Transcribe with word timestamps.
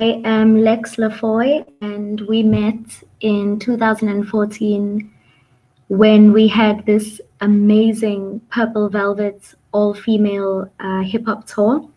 am 0.00 0.60
Lex 0.60 0.96
LaFoy, 0.96 1.64
and 1.80 2.20
we 2.22 2.42
met 2.42 3.02
in 3.20 3.60
2014 3.60 5.12
when 5.88 6.32
we 6.32 6.48
had 6.48 6.84
this 6.84 7.20
amazing 7.40 8.40
Purple 8.50 8.88
Velvet 8.88 9.54
all 9.70 9.94
female 9.94 10.68
uh, 10.80 11.02
hip 11.02 11.26
hop 11.26 11.46
tour. 11.46 11.88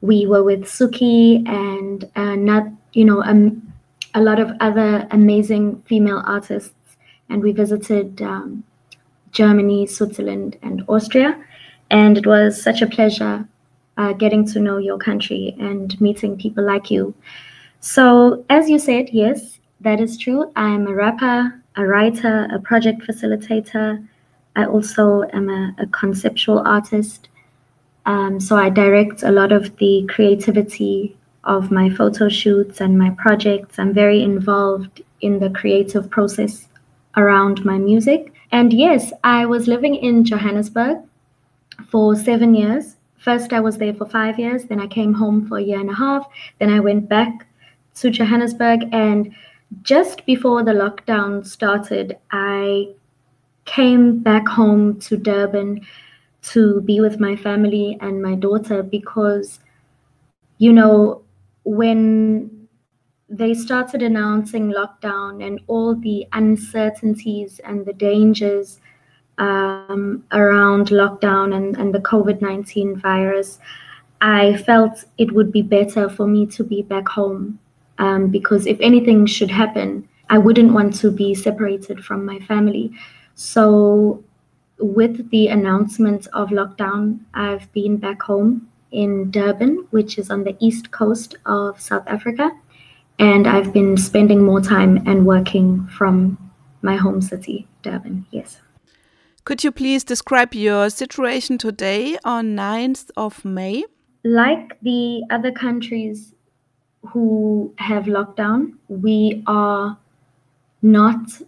We 0.00 0.26
were 0.26 0.42
with 0.42 0.64
Sookee 0.64 1.48
and 1.48 2.10
uh, 2.16 2.34
not, 2.34 2.66
you 2.94 3.04
know, 3.04 3.22
um, 3.22 3.72
a 4.14 4.20
lot 4.20 4.40
of 4.40 4.50
other 4.58 5.06
amazing 5.12 5.82
female 5.82 6.24
artists, 6.26 6.74
and 7.28 7.42
we 7.42 7.52
visited 7.52 8.20
um, 8.22 8.64
Germany, 9.30 9.86
Switzerland, 9.86 10.58
and 10.62 10.82
Austria. 10.88 11.40
And 11.90 12.18
it 12.18 12.26
was 12.26 12.60
such 12.60 12.82
a 12.82 12.88
pleasure 12.88 13.46
uh, 14.00 14.14
getting 14.14 14.46
to 14.46 14.58
know 14.58 14.78
your 14.78 14.96
country 14.96 15.54
and 15.60 16.00
meeting 16.00 16.34
people 16.38 16.64
like 16.64 16.90
you. 16.90 17.14
So, 17.80 18.44
as 18.48 18.70
you 18.70 18.78
said, 18.78 19.10
yes, 19.12 19.58
that 19.80 20.00
is 20.00 20.16
true. 20.16 20.50
I'm 20.56 20.86
a 20.86 20.94
rapper, 20.94 21.62
a 21.76 21.84
writer, 21.86 22.48
a 22.50 22.58
project 22.58 23.02
facilitator. 23.02 24.06
I 24.56 24.64
also 24.64 25.24
am 25.34 25.50
a, 25.50 25.74
a 25.78 25.86
conceptual 25.86 26.60
artist. 26.60 27.28
Um, 28.06 28.40
so, 28.40 28.56
I 28.56 28.70
direct 28.70 29.22
a 29.22 29.30
lot 29.30 29.52
of 29.52 29.76
the 29.76 30.06
creativity 30.08 31.14
of 31.44 31.70
my 31.70 31.90
photo 31.90 32.30
shoots 32.30 32.80
and 32.80 32.98
my 32.98 33.10
projects. 33.10 33.78
I'm 33.78 33.92
very 33.92 34.22
involved 34.22 35.02
in 35.20 35.40
the 35.40 35.50
creative 35.50 36.08
process 36.08 36.68
around 37.18 37.64
my 37.66 37.76
music. 37.76 38.32
And 38.50 38.72
yes, 38.72 39.12
I 39.24 39.44
was 39.44 39.68
living 39.68 39.94
in 39.94 40.24
Johannesburg 40.24 40.98
for 41.90 42.16
seven 42.16 42.54
years. 42.54 42.96
First, 43.20 43.52
I 43.52 43.60
was 43.60 43.76
there 43.76 43.92
for 43.92 44.06
five 44.06 44.38
years. 44.38 44.64
Then 44.64 44.80
I 44.80 44.86
came 44.86 45.12
home 45.12 45.46
for 45.46 45.58
a 45.58 45.62
year 45.62 45.78
and 45.78 45.90
a 45.90 45.94
half. 45.94 46.26
Then 46.58 46.70
I 46.70 46.80
went 46.80 47.08
back 47.08 47.46
to 47.96 48.10
Johannesburg. 48.10 48.88
And 48.92 49.34
just 49.82 50.24
before 50.24 50.64
the 50.64 50.72
lockdown 50.72 51.46
started, 51.46 52.16
I 52.30 52.88
came 53.66 54.20
back 54.20 54.48
home 54.48 54.98
to 55.00 55.18
Durban 55.18 55.86
to 56.42 56.80
be 56.80 57.00
with 57.00 57.20
my 57.20 57.36
family 57.36 57.98
and 58.00 58.22
my 58.22 58.34
daughter 58.34 58.82
because, 58.82 59.60
you 60.56 60.72
know, 60.72 61.22
when 61.64 62.68
they 63.28 63.52
started 63.52 64.02
announcing 64.02 64.72
lockdown 64.72 65.46
and 65.46 65.60
all 65.66 65.94
the 65.94 66.26
uncertainties 66.32 67.60
and 67.60 67.84
the 67.84 67.92
dangers 67.92 68.80
um, 69.40 70.22
around 70.32 70.88
lockdown 70.88 71.56
and, 71.56 71.76
and 71.76 71.92
the 71.94 71.98
COVID 71.98 72.40
19 72.40 72.96
virus, 73.00 73.58
I 74.20 74.58
felt 74.58 75.04
it 75.18 75.32
would 75.32 75.50
be 75.50 75.62
better 75.62 76.08
for 76.08 76.26
me 76.26 76.46
to 76.46 76.62
be 76.62 76.82
back 76.82 77.08
home 77.08 77.58
um, 77.98 78.28
because 78.28 78.66
if 78.66 78.78
anything 78.80 79.26
should 79.26 79.50
happen, 79.50 80.06
I 80.28 80.38
wouldn't 80.38 80.72
want 80.72 80.94
to 81.00 81.10
be 81.10 81.34
separated 81.34 82.04
from 82.04 82.24
my 82.24 82.38
family. 82.40 82.92
So, 83.34 84.22
with 84.78 85.30
the 85.30 85.48
announcement 85.48 86.26
of 86.32 86.50
lockdown, 86.50 87.20
I've 87.34 87.70
been 87.72 87.96
back 87.96 88.22
home 88.22 88.68
in 88.92 89.30
Durban, 89.30 89.86
which 89.90 90.18
is 90.18 90.30
on 90.30 90.44
the 90.44 90.56
east 90.60 90.90
coast 90.90 91.36
of 91.46 91.80
South 91.80 92.04
Africa. 92.06 92.50
And 93.18 93.46
I've 93.46 93.72
been 93.72 93.96
spending 93.96 94.42
more 94.42 94.60
time 94.60 95.02
and 95.06 95.26
working 95.26 95.86
from 95.88 96.38
my 96.82 96.96
home 96.96 97.20
city, 97.20 97.66
Durban. 97.82 98.26
Yes. 98.30 98.60
Could 99.50 99.64
you 99.64 99.72
please 99.72 100.04
describe 100.04 100.54
your 100.54 100.90
situation 100.90 101.58
today 101.58 102.16
on 102.24 102.54
9th 102.54 103.10
of 103.16 103.44
May? 103.44 103.82
Like 104.22 104.80
the 104.80 105.24
other 105.28 105.50
countries 105.50 106.36
who 107.08 107.74
have 107.78 108.04
lockdown, 108.04 108.74
we 108.86 109.42
are 109.48 109.98
not 110.82 111.42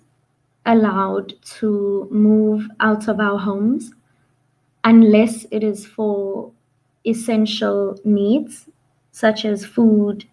allowed 0.67 1.35
to 1.61 2.09
move 2.11 2.67
out 2.81 3.07
of 3.07 3.21
our 3.21 3.39
homes 3.39 3.93
unless 4.83 5.47
it 5.53 5.63
is 5.63 5.87
for 5.87 6.51
essential 7.07 7.97
needs 8.05 8.69
such 9.13 9.45
as 9.45 9.65
food 9.65 10.25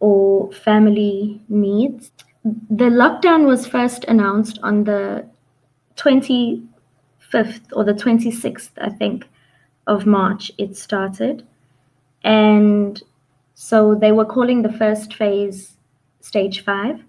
or 0.00 0.52
family 0.52 1.40
needs. 1.48 2.12
The 2.44 2.90
lockdown 2.90 3.46
was 3.46 3.66
first 3.66 4.04
announced 4.04 4.58
on 4.62 4.84
the 4.84 5.24
25th 7.32 7.60
or 7.72 7.84
the 7.84 7.92
26th, 7.92 8.70
I 8.80 8.90
think, 8.90 9.28
of 9.86 10.06
March, 10.06 10.50
it 10.58 10.76
started. 10.76 11.46
And 12.22 13.02
so 13.54 13.94
they 13.94 14.12
were 14.12 14.24
calling 14.24 14.62
the 14.62 14.72
first 14.72 15.14
phase 15.14 15.76
stage 16.20 16.64
five. 16.64 17.02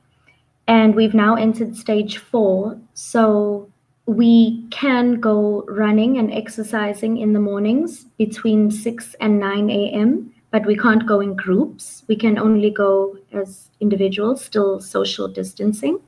And 0.68 0.96
we've 0.96 1.14
now 1.14 1.36
entered 1.36 1.76
stage 1.76 2.18
four. 2.18 2.80
So 2.94 3.70
we 4.06 4.66
can 4.72 5.20
go 5.20 5.64
running 5.68 6.18
and 6.18 6.32
exercising 6.34 7.18
in 7.18 7.34
the 7.34 7.40
mornings 7.40 8.06
between 8.18 8.72
6 8.72 9.16
and 9.20 9.40
9 9.40 9.70
a.m., 9.70 10.34
but 10.50 10.66
we 10.66 10.76
can't 10.76 11.06
go 11.06 11.22
in 11.22 11.36
groups. 11.36 12.04
We 12.08 12.18
can 12.18 12.38
only 12.38 12.72
go 12.72 13.18
as 13.32 13.70
individuals, 13.80 14.44
still 14.44 14.82
social 14.82 15.30
distancing. 15.30 16.00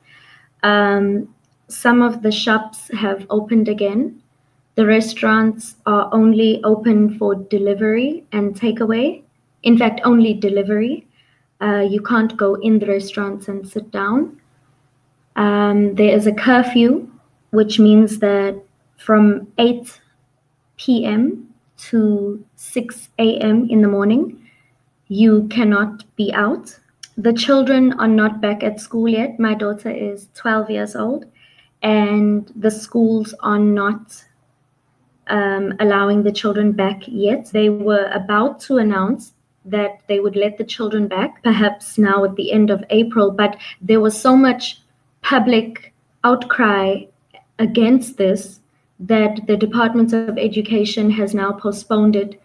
Um, 0.62 1.34
some 1.68 2.02
of 2.02 2.22
the 2.22 2.32
shops 2.32 2.90
have 2.92 3.26
opened 3.30 3.68
again. 3.68 4.22
The 4.74 4.86
restaurants 4.86 5.76
are 5.86 6.08
only 6.12 6.62
open 6.64 7.18
for 7.18 7.34
delivery 7.34 8.24
and 8.32 8.54
takeaway. 8.54 9.22
In 9.62 9.78
fact, 9.78 10.00
only 10.04 10.34
delivery. 10.34 11.06
Uh, 11.60 11.86
you 11.88 12.02
can't 12.02 12.36
go 12.36 12.54
in 12.56 12.78
the 12.78 12.86
restaurants 12.86 13.48
and 13.48 13.66
sit 13.66 13.90
down. 13.90 14.40
Um, 15.36 15.94
there 15.94 16.14
is 16.14 16.26
a 16.26 16.32
curfew 16.32 17.08
which 17.50 17.78
means 17.78 18.18
that 18.18 18.60
from 18.98 19.46
8 19.58 20.00
p.m. 20.76 21.54
to 21.76 22.44
6 22.56 23.08
a.m. 23.18 23.68
in 23.70 23.80
the 23.80 23.88
morning, 23.88 24.48
you 25.08 25.46
cannot 25.48 26.04
be 26.16 26.32
out. 26.32 26.78
The 27.16 27.32
children 27.32 27.92
are 28.00 28.08
not 28.08 28.40
back 28.40 28.64
at 28.64 28.80
school 28.80 29.08
yet. 29.08 29.38
My 29.38 29.54
daughter 29.54 29.90
is 29.90 30.28
12 30.34 30.70
years 30.70 30.96
old, 30.96 31.26
and 31.84 32.50
the 32.56 32.70
schools 32.70 33.34
are 33.40 33.58
not 33.58 34.24
um, 35.28 35.74
allowing 35.80 36.22
the 36.22 36.32
children 36.32 36.72
back 36.72 37.02
yet. 37.06 37.50
They 37.52 37.68
were 37.68 38.10
about 38.12 38.58
to 38.62 38.78
announce 38.78 39.34
that 39.66 40.00
they 40.08 40.18
would 40.18 40.34
let 40.34 40.56
the 40.58 40.64
children 40.64 41.08
back, 41.08 41.42
perhaps 41.42 41.98
now 41.98 42.24
at 42.24 42.36
the 42.36 42.52
end 42.52 42.70
of 42.70 42.84
April, 42.90 43.30
but 43.30 43.56
there 43.80 44.00
was 44.00 44.18
so 44.18 44.34
much 44.34 44.80
public 45.22 45.92
outcry 46.24 47.02
against 47.58 48.16
this 48.16 48.60
that 48.98 49.46
the 49.46 49.56
Department 49.56 50.12
of 50.12 50.38
Education 50.38 51.10
has 51.10 51.34
now 51.34 51.52
postponed 51.52 52.16
it, 52.16 52.40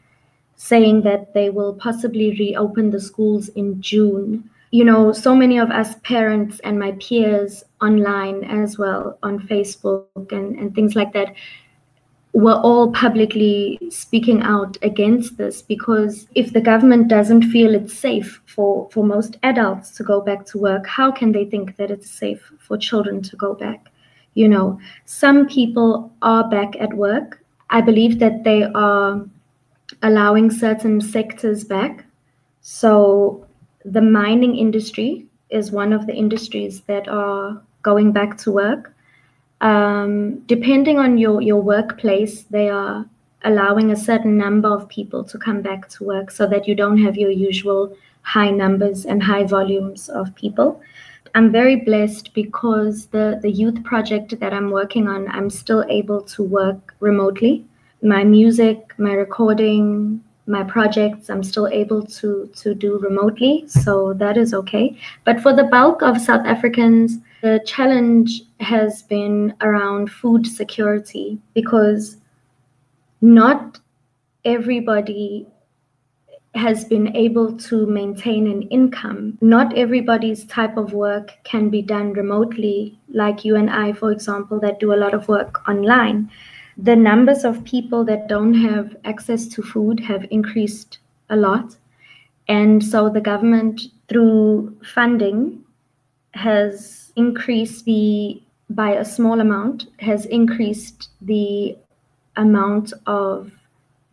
saying 0.56 1.02
that 1.04 1.34
they 1.34 1.50
will 1.50 1.74
possibly 1.74 2.32
reopen 2.32 2.90
the 2.90 3.00
schools 3.00 3.48
in 3.50 3.82
June. 3.82 4.50
You 4.72 4.86
know, 4.86 5.12
so 5.12 5.36
many 5.36 5.58
of 5.58 5.72
us 5.72 5.96
parents 6.04 6.60
and 6.60 6.78
my 6.78 6.92
peers 6.94 7.64
online 7.82 8.44
as 8.44 8.78
well 8.78 9.18
on 9.24 9.40
Facebook 9.40 10.32
and, 10.32 10.58
and 10.60 10.76
things 10.76 10.96
like 10.96 11.12
that 11.14 11.34
were 12.34 12.60
all 12.62 12.92
publicly 12.92 13.80
speaking 13.90 14.42
out 14.44 14.78
against 14.84 15.38
this 15.38 15.64
because 15.64 16.28
if 16.36 16.54
the 16.54 16.62
government 16.62 17.08
doesn't 17.08 17.50
feel 17.50 17.74
it's 17.74 17.98
safe 17.98 18.40
for, 18.46 18.88
for 18.92 19.04
most 19.04 19.38
adults 19.42 19.92
to 19.92 20.04
go 20.04 20.22
back 20.22 20.46
to 20.46 20.60
work, 20.60 20.86
how 20.86 21.12
can 21.12 21.32
they 21.32 21.46
think 21.46 21.76
that 21.78 21.90
it's 21.90 22.12
safe 22.12 22.52
for 22.60 22.78
children 22.78 23.24
to 23.24 23.36
go 23.36 23.56
back? 23.56 23.90
you 24.34 24.48
know 24.48 24.80
some 25.06 25.48
people 25.48 26.12
are 26.22 26.48
back 26.50 26.76
at 26.80 26.94
work 26.94 27.44
i 27.70 27.82
believe 27.82 28.20
that 28.20 28.44
they 28.44 28.64
are 28.64 29.26
allowing 30.04 30.52
certain 30.52 31.02
sectors 31.02 31.64
back 31.64 32.06
so 32.62 33.46
the 33.92 34.02
mining 34.02 34.56
industry 34.56 35.26
is 35.50 35.72
one 35.72 35.94
of 35.94 36.06
the 36.08 36.14
industries 36.14 36.82
that 36.82 37.08
are 37.08 37.62
going 37.82 38.12
back 38.12 38.38
to 38.38 38.52
work 38.52 38.94
um, 39.62 40.40
depending 40.48 41.00
on 41.00 41.18
your 41.18 41.42
your 41.42 41.62
workplace 41.62 42.44
they 42.44 42.70
are 42.70 43.06
allowing 43.44 43.92
a 43.92 43.96
certain 43.96 44.38
number 44.38 44.70
of 44.70 44.88
people 44.90 45.24
to 45.24 45.38
come 45.38 45.62
back 45.62 45.88
to 45.88 46.04
work 46.04 46.30
so 46.30 46.46
that 46.46 46.68
you 46.68 46.76
don't 46.76 46.98
have 46.98 47.18
your 47.18 47.32
usual 47.32 47.96
high 48.22 48.50
numbers 48.50 49.06
and 49.06 49.24
high 49.24 49.44
volumes 49.44 50.10
of 50.10 50.34
people 50.36 50.82
I'm 51.36 51.52
very 51.52 51.76
blessed 51.76 52.34
because 52.34 53.08
the, 53.08 53.40
the 53.42 53.52
youth 53.52 53.84
project 53.84 54.40
that 54.40 54.54
I'm 54.54 54.72
working 54.72 55.08
on, 55.08 55.28
I'm 55.30 55.50
still 55.50 55.86
able 55.90 56.22
to 56.22 56.44
work 56.44 56.96
remotely. 57.00 57.66
My 58.02 58.24
music, 58.24 58.94
my 58.98 59.14
recording, 59.14 60.24
my 60.50 60.64
projects, 60.64 61.30
I'm 61.30 61.44
still 61.44 61.68
able 61.68 62.06
to, 62.06 62.50
to 62.56 62.74
do 62.74 62.98
remotely. 63.00 63.66
So 63.68 64.14
that 64.14 64.36
is 64.36 64.54
okay. 64.54 64.98
But 65.24 65.40
for 65.40 65.54
the 65.54 65.64
bulk 65.66 66.02
of 66.02 66.20
South 66.20 66.46
Africans, 66.46 67.20
the 67.42 67.62
challenge 67.66 68.42
has 68.60 69.04
been 69.04 69.54
around 69.62 70.12
food 70.12 70.46
security 70.46 71.40
because 71.54 72.18
not 73.22 73.80
everybody 74.44 75.48
has 76.56 76.84
been 76.84 77.16
able 77.16 77.56
to 77.56 77.86
maintain 77.86 78.48
an 78.48 78.64
income. 78.64 79.38
Not 79.40 79.78
everybody's 79.78 80.46
type 80.46 80.78
of 80.78 80.94
work 80.94 81.32
can 81.44 81.70
be 81.70 81.82
done 81.82 82.14
remotely, 82.14 82.98
like 83.14 83.46
you 83.46 83.56
and 83.56 83.70
I, 83.70 83.94
for 83.94 84.12
example, 84.12 84.60
that 84.62 84.80
do 84.80 84.94
a 84.94 84.98
lot 84.98 85.14
of 85.14 85.28
work 85.28 85.68
online. 85.70 86.32
The 86.82 86.96
numbers 86.96 87.44
of 87.44 87.66
people 87.66 88.06
that 88.06 88.30
don't 88.30 88.54
have 88.54 88.96
access 89.04 89.48
to 89.50 89.62
food 89.62 90.00
have 90.00 90.26
increased 90.32 91.00
a 91.30 91.36
lot. 91.36 91.76
And 92.48 92.84
so 92.84 93.10
the 93.10 93.20
government, 93.20 93.82
through 94.08 94.78
funding, 94.84 95.64
has 96.34 97.12
increased 97.18 97.84
the, 97.84 98.42
by 98.70 98.92
a 98.92 99.04
small 99.04 99.42
amount, 99.42 99.88
has 100.00 100.26
increased 100.28 101.10
the 101.22 101.78
amount 102.38 102.94
of 103.06 103.52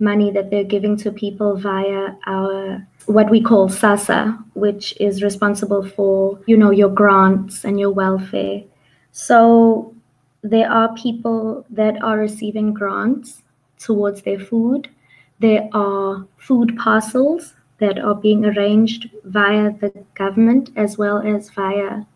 money 0.01 0.33
that 0.33 0.51
they're 0.51 0.65
giving 0.65 0.97
to 0.97 1.13
people 1.13 1.57
via 1.57 2.15
our 2.27 2.87
what 3.07 3.31
we 3.31 3.41
call 3.41 3.69
SASSA, 3.69 4.37
which 4.55 4.93
is 5.01 5.23
responsible 5.23 5.87
for 5.87 6.39
you 6.47 6.57
know 6.57 6.71
your 6.71 6.91
grants 6.91 7.65
and 7.65 7.79
your 7.79 7.91
welfare. 7.91 8.63
So 9.13 9.95
there 10.51 10.71
are 10.71 10.95
people 10.95 11.67
that 11.71 12.03
are 12.03 12.19
receiving 12.19 12.73
grants 12.73 13.43
towards 13.79 14.23
their 14.23 14.39
food. 14.39 14.89
There 15.39 15.69
are 15.73 16.27
food 16.39 16.77
parcels 16.77 17.55
that 17.79 17.99
are 17.99 18.15
being 18.15 18.45
arranged 18.45 19.11
via 19.25 19.73
the 19.73 19.93
government 20.15 20.71
as 20.77 20.97
well 20.97 21.19
as 21.19 21.51
via 21.51 22.07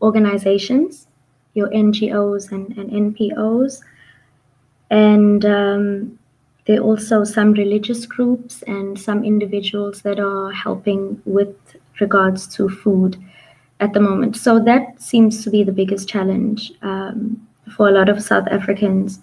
organizations, 0.00 1.08
your 1.54 1.68
NGOs 1.70 2.52
and, 2.52 2.76
and 2.76 3.16
NPOs. 3.16 3.80
And 4.90 5.44
um, 5.44 6.18
there 6.66 6.80
are 6.80 6.84
also 6.84 7.24
some 7.24 7.52
religious 7.52 8.06
groups 8.06 8.62
and 8.62 8.98
some 8.98 9.24
individuals 9.24 10.02
that 10.02 10.20
are 10.20 10.52
helping 10.52 11.20
with 11.24 11.56
regards 12.00 12.46
to 12.56 12.68
food 12.68 13.16
at 13.80 13.92
the 13.92 14.00
moment. 14.00 14.36
So 14.36 14.60
that 14.60 15.02
seems 15.02 15.42
to 15.42 15.50
be 15.50 15.64
the 15.64 15.72
biggest 15.72 16.08
challenge 16.08 16.72
um, 16.82 17.46
for 17.70 17.88
a 17.88 17.92
lot 17.92 18.08
of 18.08 18.22
South 18.22 18.48
Africans 18.50 19.20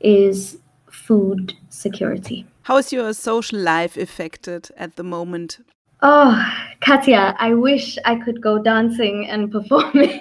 is 0.00 0.58
food 0.90 1.54
security. 1.68 2.46
How 2.62 2.76
is 2.76 2.92
your 2.92 3.12
social 3.12 3.58
life 3.58 3.96
affected 3.96 4.70
at 4.76 4.96
the 4.96 5.02
moment? 5.02 5.58
Oh, 6.00 6.36
Katya, 6.80 7.36
I 7.38 7.54
wish 7.54 7.96
I 8.04 8.16
could 8.16 8.40
go 8.40 8.62
dancing 8.62 9.28
and 9.28 9.50
performing. 9.56 10.18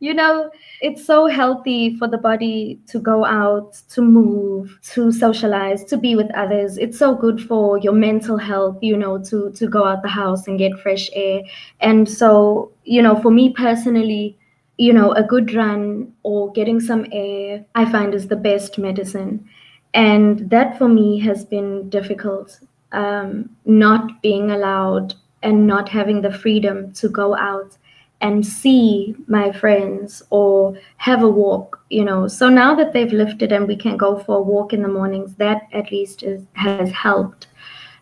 you 0.00 0.12
know, 0.12 0.50
it's 0.82 1.04
so 1.04 1.26
healthy 1.26 1.96
for 1.96 2.06
the 2.06 2.18
body 2.18 2.78
to 2.88 2.98
go 2.98 3.24
out, 3.24 3.74
to 3.90 4.02
move, 4.02 4.78
to 4.92 5.10
socialize, 5.10 5.82
to 5.84 5.96
be 5.96 6.14
with 6.14 6.30
others. 6.34 6.76
It's 6.76 6.98
so 6.98 7.14
good 7.14 7.40
for 7.40 7.78
your 7.78 7.94
mental 7.94 8.36
health, 8.36 8.78
you 8.82 8.96
know, 8.96 9.22
to 9.24 9.50
to 9.52 9.66
go 9.66 9.86
out 9.86 10.02
the 10.02 10.08
house 10.08 10.46
and 10.46 10.58
get 10.58 10.78
fresh 10.80 11.08
air. 11.14 11.42
And 11.80 12.08
so, 12.08 12.70
you 12.84 13.00
know, 13.00 13.20
for 13.20 13.30
me 13.30 13.52
personally, 13.52 14.38
you 14.78 14.92
know, 14.92 15.12
a 15.12 15.22
good 15.22 15.54
run 15.54 16.12
or 16.22 16.52
getting 16.52 16.80
some 16.80 17.06
air, 17.12 17.64
I 17.74 17.90
find 17.90 18.14
is 18.14 18.28
the 18.28 18.36
best 18.36 18.78
medicine. 18.78 19.48
And 19.92 20.50
that 20.50 20.76
for 20.78 20.88
me 20.88 21.20
has 21.20 21.44
been 21.44 21.88
difficult, 21.88 22.58
um, 22.92 23.50
not 23.64 24.20
being 24.22 24.50
allowed 24.50 25.14
and 25.42 25.66
not 25.66 25.88
having 25.88 26.22
the 26.22 26.32
freedom 26.32 26.92
to 26.94 27.08
go 27.08 27.36
out 27.36 27.76
and 28.20 28.46
see 28.46 29.14
my 29.26 29.52
friends 29.52 30.22
or 30.30 30.78
have 30.96 31.22
a 31.22 31.28
walk 31.28 31.84
you 31.90 32.04
know 32.04 32.26
so 32.26 32.48
now 32.48 32.74
that 32.74 32.92
they've 32.92 33.12
lifted 33.12 33.52
and 33.52 33.68
we 33.68 33.76
can 33.76 33.96
go 33.96 34.18
for 34.18 34.38
a 34.38 34.42
walk 34.42 34.72
in 34.72 34.82
the 34.82 34.88
mornings 34.88 35.34
that 35.34 35.68
at 35.72 35.90
least 35.90 36.22
is, 36.22 36.42
has 36.54 36.90
helped 36.92 37.48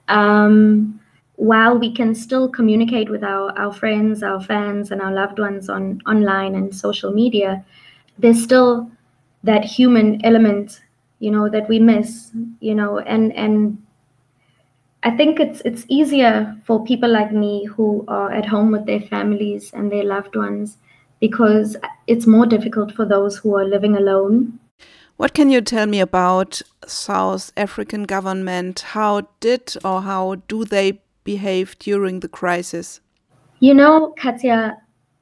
um, 0.08 1.00
while 1.42 1.76
we 1.76 1.92
can 1.92 2.14
still 2.14 2.48
communicate 2.48 3.10
with 3.10 3.24
our, 3.24 3.50
our 3.58 3.72
friends 3.72 4.22
our 4.22 4.40
fans 4.40 4.92
and 4.92 5.02
our 5.02 5.12
loved 5.12 5.40
ones 5.40 5.68
on 5.68 6.00
online 6.06 6.54
and 6.54 6.72
social 6.72 7.12
media 7.12 7.64
there's 8.16 8.40
still 8.40 8.88
that 9.42 9.64
human 9.64 10.24
element 10.24 10.80
you 11.18 11.32
know 11.32 11.48
that 11.48 11.68
we 11.68 11.80
miss 11.80 12.30
you 12.60 12.74
know 12.74 13.00
and 13.00 13.32
and 13.32 13.76
I 15.02 15.10
think 15.16 15.40
it's 15.40 15.60
it's 15.64 15.84
easier 15.88 16.56
for 16.64 16.84
people 16.84 17.10
like 17.10 17.32
me 17.32 17.64
who 17.64 18.04
are 18.06 18.30
at 18.30 18.46
home 18.46 18.70
with 18.70 18.86
their 18.86 19.00
families 19.00 19.72
and 19.72 19.90
their 19.90 20.04
loved 20.04 20.36
ones 20.36 20.78
because 21.18 21.76
it's 22.06 22.24
more 22.24 22.46
difficult 22.46 22.92
for 22.92 23.04
those 23.04 23.38
who 23.38 23.56
are 23.56 23.64
living 23.64 23.96
alone. 23.96 24.60
What 25.16 25.34
can 25.34 25.50
you 25.50 25.60
tell 25.60 25.86
me 25.86 25.98
about 25.98 26.62
South 26.86 27.50
African 27.56 28.04
government? 28.04 28.80
How 28.94 29.22
did 29.40 29.74
or 29.84 30.02
how 30.02 30.36
do 30.46 30.64
they 30.64 31.00
behave 31.24 31.78
during 31.78 32.20
the 32.20 32.28
crisis? 32.28 33.00
You 33.60 33.74
know, 33.74 34.14
Katya, 34.18 34.76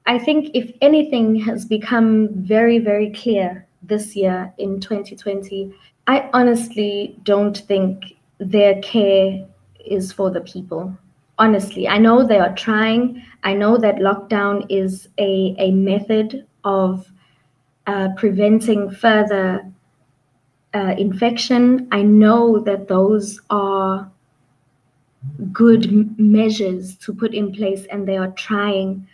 I 0.06 0.18
think 0.18 0.50
if 0.54 0.72
anything 0.80 1.36
has 1.40 1.64
become 1.64 2.28
very, 2.32 2.78
very 2.78 3.12
clear 3.12 3.66
this 3.82 4.16
year 4.16 4.52
in 4.58 4.80
2020, 4.80 5.74
I 6.06 6.28
honestly 6.32 7.16
don't 7.22 7.56
think 7.56 8.16
their 8.38 8.80
care 8.80 9.46
is 9.84 10.12
for 10.12 10.30
the 10.30 10.40
people. 10.40 10.96
Honestly, 11.38 11.88
I 11.88 11.98
know 11.98 12.26
they 12.26 12.38
are 12.38 12.54
trying. 12.54 13.22
I 13.44 13.54
know 13.54 13.76
that 13.78 13.96
lockdown 13.96 14.66
is 14.68 15.08
a, 15.18 15.54
a 15.58 15.70
method 15.70 16.46
of 16.64 17.10
uh, 17.86 18.08
preventing 18.16 18.90
further 18.90 19.70
uh, 20.74 20.94
infection. 20.98 21.88
I 21.92 22.02
know 22.02 22.58
that 22.60 22.88
those 22.88 23.40
are 23.50 24.09
good 25.52 26.18
measures 26.18 26.96
to 26.96 27.14
put 27.14 27.34
in 27.34 27.52
place 27.52 27.86
and 27.86 28.06
they 28.06 28.16
are 28.16 28.30
trying. 28.32 29.06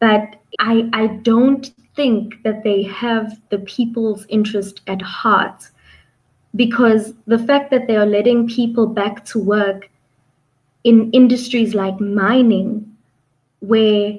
But 0.00 0.36
I, 0.58 0.88
I 0.92 1.06
don't 1.22 1.66
think 1.94 2.42
that 2.42 2.64
they 2.64 2.82
have 2.84 3.40
the 3.50 3.58
people's 3.60 4.26
interest 4.28 4.80
at 4.86 5.00
heart 5.02 5.68
because 6.54 7.12
the 7.26 7.38
fact 7.38 7.70
that 7.70 7.86
they 7.86 7.96
are 7.96 8.06
letting 8.06 8.48
people 8.48 8.86
back 8.86 9.24
to 9.26 9.38
work 9.38 9.90
in 10.84 11.10
industries 11.12 11.74
like 11.74 12.00
mining, 12.00 12.96
where 13.60 14.18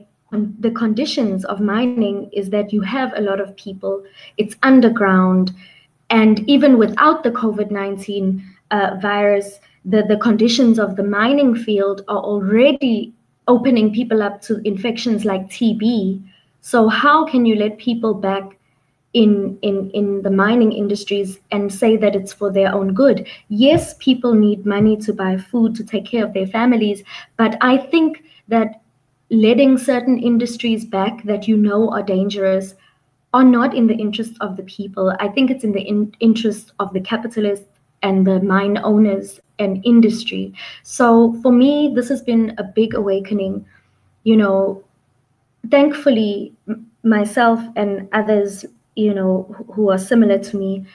the 0.59 0.71
conditions 0.71 1.45
of 1.45 1.61
mining 1.61 2.29
is 2.33 2.49
that 2.49 2.73
you 2.73 2.81
have 2.81 3.13
a 3.15 3.21
lot 3.21 3.39
of 3.39 3.55
people, 3.55 4.03
it's 4.37 4.55
underground, 4.63 5.53
and 6.09 6.47
even 6.49 6.77
without 6.77 7.23
the 7.23 7.31
COVID 7.31 7.71
19 7.71 8.43
uh, 8.71 8.97
virus, 9.01 9.59
the, 9.85 10.03
the 10.03 10.17
conditions 10.17 10.79
of 10.79 10.95
the 10.95 11.03
mining 11.03 11.55
field 11.55 12.03
are 12.07 12.19
already 12.19 13.13
opening 13.47 13.93
people 13.93 14.21
up 14.21 14.41
to 14.41 14.61
infections 14.67 15.25
like 15.25 15.49
TB. 15.49 16.21
So, 16.61 16.89
how 16.89 17.25
can 17.25 17.45
you 17.45 17.55
let 17.55 17.77
people 17.77 18.13
back 18.13 18.57
in, 19.13 19.57
in, 19.61 19.89
in 19.91 20.21
the 20.21 20.29
mining 20.29 20.71
industries 20.71 21.39
and 21.51 21.73
say 21.73 21.97
that 21.97 22.15
it's 22.15 22.33
for 22.33 22.51
their 22.51 22.73
own 22.73 22.93
good. 22.93 23.27
Yes, 23.47 23.95
people 23.99 24.33
need 24.33 24.65
money 24.65 24.97
to 24.97 25.13
buy 25.13 25.37
food 25.37 25.75
to 25.75 25.83
take 25.83 26.05
care 26.05 26.25
of 26.25 26.33
their 26.33 26.45
families, 26.45 27.03
but 27.35 27.57
I 27.61 27.77
think 27.77 28.23
that 28.47 28.81
letting 29.29 29.77
certain 29.77 30.19
industries 30.19 30.85
back 30.85 31.23
that 31.23 31.47
you 31.47 31.57
know 31.57 31.89
are 31.91 32.03
dangerous 32.03 32.75
are 33.33 33.43
not 33.43 33.75
in 33.75 33.87
the 33.87 33.95
interest 33.95 34.33
of 34.41 34.57
the 34.57 34.63
people. 34.63 35.15
I 35.19 35.27
think 35.27 35.51
it's 35.51 35.63
in 35.63 35.71
the 35.71 35.81
in- 35.81 36.15
interest 36.19 36.71
of 36.79 36.93
the 36.93 37.01
capitalists 37.01 37.67
and 38.03 38.25
the 38.25 38.39
mine 38.41 38.77
owners 38.77 39.39
and 39.59 39.83
industry. 39.85 40.53
So 40.83 41.33
for 41.41 41.51
me, 41.51 41.91
this 41.95 42.09
has 42.09 42.21
been 42.21 42.53
a 42.57 42.63
big 42.63 42.93
awakening. 42.93 43.65
You 44.23 44.37
know, 44.37 44.83
thankfully, 45.69 46.53
m- 46.67 46.89
myself 47.03 47.59
and 47.75 48.07
others 48.13 48.65
you 48.97 49.13
know 49.13 49.43
who 49.73 49.89
are 49.91 49.97
similar 49.97 50.37
to 50.39 50.57
me 50.57 50.85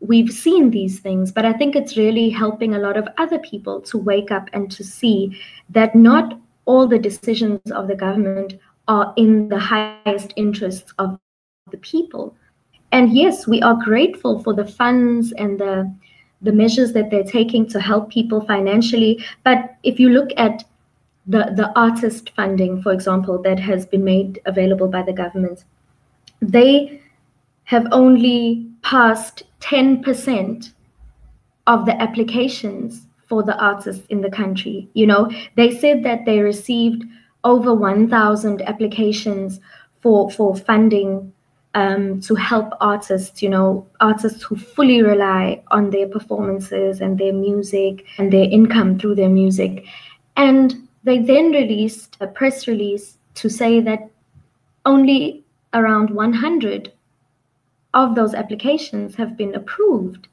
we've 0.00 0.32
seen 0.32 0.70
these 0.70 0.98
things 0.98 1.30
but 1.30 1.44
i 1.44 1.52
think 1.52 1.76
it's 1.76 1.96
really 1.96 2.30
helping 2.30 2.74
a 2.74 2.78
lot 2.78 2.96
of 2.96 3.06
other 3.18 3.38
people 3.40 3.80
to 3.80 3.98
wake 3.98 4.30
up 4.30 4.48
and 4.52 4.70
to 4.70 4.82
see 4.82 5.38
that 5.68 5.94
not 5.94 6.40
all 6.64 6.88
the 6.88 6.98
decisions 6.98 7.60
of 7.72 7.86
the 7.86 7.94
government 7.94 8.54
are 8.88 9.12
in 9.16 9.48
the 9.48 9.58
highest 9.58 10.32
interests 10.36 10.92
of 10.98 11.18
the 11.70 11.78
people 11.78 12.34
and 12.92 13.12
yes 13.14 13.46
we 13.46 13.60
are 13.62 13.76
grateful 13.82 14.42
for 14.42 14.54
the 14.54 14.66
funds 14.66 15.32
and 15.32 15.58
the 15.58 15.92
the 16.40 16.52
measures 16.52 16.92
that 16.92 17.10
they're 17.10 17.24
taking 17.24 17.66
to 17.68 17.80
help 17.80 18.10
people 18.10 18.40
financially 18.40 19.24
but 19.44 19.76
if 19.82 19.98
you 19.98 20.08
look 20.08 20.30
at 20.36 20.64
the 21.26 21.52
the 21.56 21.72
artist 21.76 22.30
funding 22.36 22.80
for 22.82 22.92
example 22.92 23.40
that 23.42 23.58
has 23.58 23.84
been 23.86 24.04
made 24.04 24.40
available 24.46 24.88
by 24.88 25.02
the 25.02 25.12
government 25.12 25.64
they 26.40 27.00
have 27.64 27.86
only 27.92 28.66
passed 28.82 29.42
10% 29.60 30.72
of 31.66 31.84
the 31.84 32.00
applications 32.00 33.06
for 33.26 33.42
the 33.42 33.56
artists 33.62 34.06
in 34.06 34.22
the 34.22 34.30
country. 34.30 34.88
You 34.94 35.06
know, 35.06 35.30
they 35.56 35.76
said 35.78 36.02
that 36.04 36.24
they 36.24 36.40
received 36.40 37.04
over 37.44 37.74
1,000 37.74 38.62
applications 38.62 39.60
for, 40.00 40.30
for 40.30 40.56
funding 40.56 41.32
um, 41.74 42.20
to 42.22 42.34
help 42.34 42.72
artists, 42.80 43.42
you 43.42 43.48
know, 43.48 43.86
artists 44.00 44.42
who 44.42 44.56
fully 44.56 45.02
rely 45.02 45.62
on 45.70 45.90
their 45.90 46.08
performances 46.08 47.00
and 47.00 47.18
their 47.18 47.32
music 47.32 48.04
and 48.18 48.32
their 48.32 48.44
income 48.44 48.98
through 48.98 49.14
their 49.14 49.28
music. 49.28 49.84
And 50.36 50.88
they 51.04 51.18
then 51.18 51.52
released 51.52 52.16
a 52.20 52.26
press 52.26 52.66
release 52.66 53.18
to 53.34 53.48
say 53.48 53.80
that 53.80 54.10
only 54.84 55.44
around 55.74 56.10
100 56.10 56.92
of 57.94 58.14
those 58.14 58.34
applications 58.34 59.14
have 59.14 59.36
been 59.36 59.54
approved. 59.54 60.28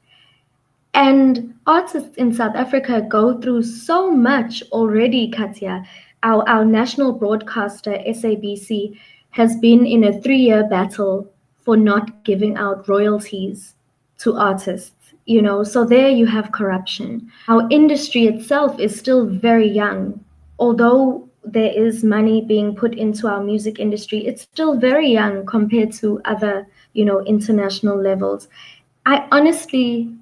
And 0.94 1.54
artists 1.68 2.16
in 2.16 2.34
South 2.34 2.56
Africa 2.56 3.02
go 3.02 3.40
through 3.42 3.64
so 3.64 4.10
much 4.10 4.64
already, 4.72 5.30
Katya. 5.30 5.84
Our, 6.24 6.48
our 6.48 6.66
national 6.66 7.12
broadcaster, 7.14 7.92
SABC, 8.08 8.98
has 9.36 9.58
been 9.58 9.86
in 9.86 10.06
a 10.06 10.22
three 10.22 10.38
year 10.40 10.66
battle 10.70 11.30
for 11.64 11.76
not 11.76 12.24
giving 12.24 12.56
out 12.56 12.88
royalties 12.88 13.76
to 14.20 14.38
artists. 14.38 15.14
You 15.26 15.42
know, 15.42 15.62
so 15.64 15.84
there 15.84 16.10
you 16.10 16.26
have 16.26 16.54
corruption. 16.54 17.30
Our 17.50 17.68
industry 17.70 18.28
itself 18.28 18.80
is 18.80 18.98
still 18.98 19.26
very 19.26 19.68
young. 19.68 20.24
Although 20.58 21.28
there 21.44 21.74
is 21.74 22.02
money 22.02 22.46
being 22.46 22.76
put 22.76 22.94
into 22.96 23.28
our 23.28 23.44
music 23.44 23.78
industry, 23.78 24.26
it's 24.26 24.44
still 24.44 24.78
very 24.78 25.10
young 25.12 25.46
compared 25.46 25.92
to 25.94 26.22
other, 26.24 26.66
you 26.94 27.04
know, 27.04 27.20
international 27.26 28.02
levels. 28.02 28.48
I 29.06 29.28
honestly 29.32 30.16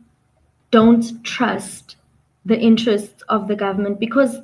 don't 0.72 1.24
trust 1.24 1.98
the 2.46 2.60
interests 2.60 3.22
of 3.30 3.48
the 3.48 3.56
government 3.56 4.00
because 4.00 4.40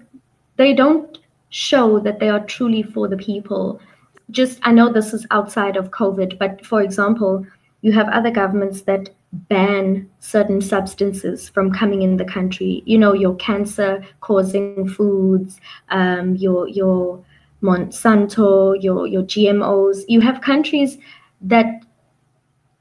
they 0.58 0.76
don't 0.76 1.18
show 1.50 2.00
that 2.02 2.20
they 2.20 2.30
are 2.30 2.46
truly 2.46 2.84
for 2.84 3.08
the 3.08 3.18
people. 3.18 3.82
Just, 4.32 4.60
I 4.64 4.72
know 4.72 4.92
this 4.92 5.14
is 5.14 5.26
outside 5.32 5.76
of 5.76 5.92
COVID, 5.92 6.38
but 6.38 6.66
for 6.66 6.82
example, 6.82 7.46
you 7.82 7.92
have 7.94 8.10
other 8.10 8.32
governments 8.32 8.82
that 8.82 9.10
ban 9.32 10.10
certain 10.20 10.62
substances 10.62 11.50
from 11.50 11.72
coming 11.72 12.02
in 12.02 12.18
the 12.18 12.26
country. 12.26 12.84
You 12.86 12.98
know, 12.98 13.14
your 13.14 13.36
cancer 13.36 14.04
causing 14.22 14.88
foods, 14.88 15.60
um, 15.90 16.36
your 16.36 16.68
your 16.68 17.24
Monsanto, 17.62 18.82
your 18.82 19.08
your 19.08 19.24
GMOs. 19.24 20.04
You 20.08 20.22
have 20.22 20.42
countries 20.42 20.98
that, 21.42 21.84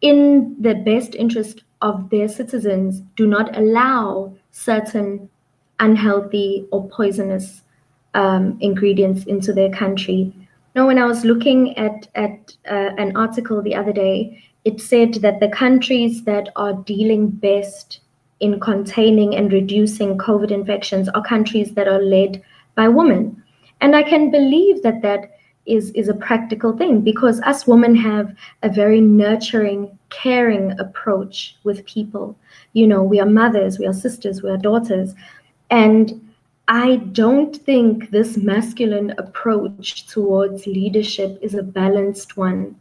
in 0.00 0.56
the 0.60 0.74
best 0.74 1.14
interest 1.14 1.62
of 1.82 2.10
their 2.10 2.28
citizens, 2.28 3.02
do 3.16 3.26
not 3.26 3.56
allow 3.56 4.34
certain 4.50 5.28
unhealthy 5.80 6.66
or 6.72 6.88
poisonous 6.88 7.62
um, 8.14 8.56
ingredients 8.60 9.24
into 9.24 9.52
their 9.52 9.70
country. 9.70 10.32
Now, 10.74 10.86
when 10.86 10.98
I 10.98 11.06
was 11.06 11.24
looking 11.24 11.76
at 11.76 12.08
at 12.14 12.56
uh, 12.70 12.90
an 12.98 13.16
article 13.16 13.62
the 13.62 13.74
other 13.74 13.92
day, 13.92 14.42
it 14.64 14.80
said 14.80 15.14
that 15.14 15.40
the 15.40 15.48
countries 15.48 16.24
that 16.24 16.50
are 16.56 16.74
dealing 16.74 17.30
best 17.30 18.00
in 18.40 18.60
containing 18.60 19.34
and 19.34 19.52
reducing 19.52 20.18
COVID 20.18 20.50
infections 20.50 21.08
are 21.08 21.22
countries 21.22 21.72
that 21.74 21.88
are 21.88 22.02
led 22.02 22.42
by 22.74 22.88
women. 22.88 23.42
And 23.80 23.96
I 23.96 24.02
can 24.02 24.30
believe 24.30 24.82
that 24.82 25.02
that 25.02 25.38
is, 25.66 25.90
is 25.92 26.08
a 26.08 26.14
practical 26.14 26.76
thing 26.76 27.02
because 27.02 27.40
us 27.42 27.66
women 27.66 27.94
have 27.94 28.34
a 28.62 28.68
very 28.68 29.00
nurturing, 29.00 29.98
caring 30.10 30.78
approach 30.80 31.56
with 31.64 31.84
people. 31.86 32.36
You 32.72 32.86
know, 32.86 33.02
we 33.02 33.20
are 33.20 33.26
mothers, 33.26 33.78
we 33.78 33.86
are 33.86 33.92
sisters, 33.92 34.42
we 34.42 34.50
are 34.50 34.56
daughters. 34.56 35.14
And 35.70 36.27
I 36.70 36.96
don't 36.96 37.56
think 37.56 38.10
this 38.10 38.36
masculine 38.36 39.14
approach 39.16 40.06
towards 40.06 40.66
leadership 40.66 41.38
is 41.40 41.54
a 41.54 41.62
balanced 41.62 42.36
one. 42.36 42.76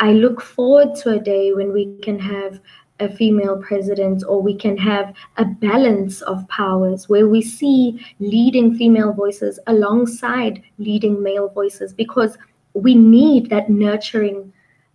I 0.00 0.14
look 0.14 0.40
forward 0.40 0.94
to 1.02 1.10
a 1.10 1.20
day 1.20 1.52
when 1.52 1.70
we 1.70 1.98
can 2.02 2.18
have 2.18 2.60
a 2.98 3.14
female 3.14 3.58
president 3.58 4.24
or 4.26 4.40
we 4.40 4.54
can 4.54 4.78
have 4.78 5.14
a 5.36 5.44
balance 5.44 6.22
of 6.22 6.48
powers 6.48 7.10
where 7.10 7.28
we 7.28 7.42
see 7.42 8.00
leading 8.20 8.74
female 8.74 9.12
voices 9.12 9.60
alongside 9.66 10.62
leading 10.78 11.22
male 11.22 11.50
voices 11.50 11.92
because 11.92 12.38
we 12.72 12.94
need 12.94 13.50
that 13.50 13.68
nurturing 13.68 14.50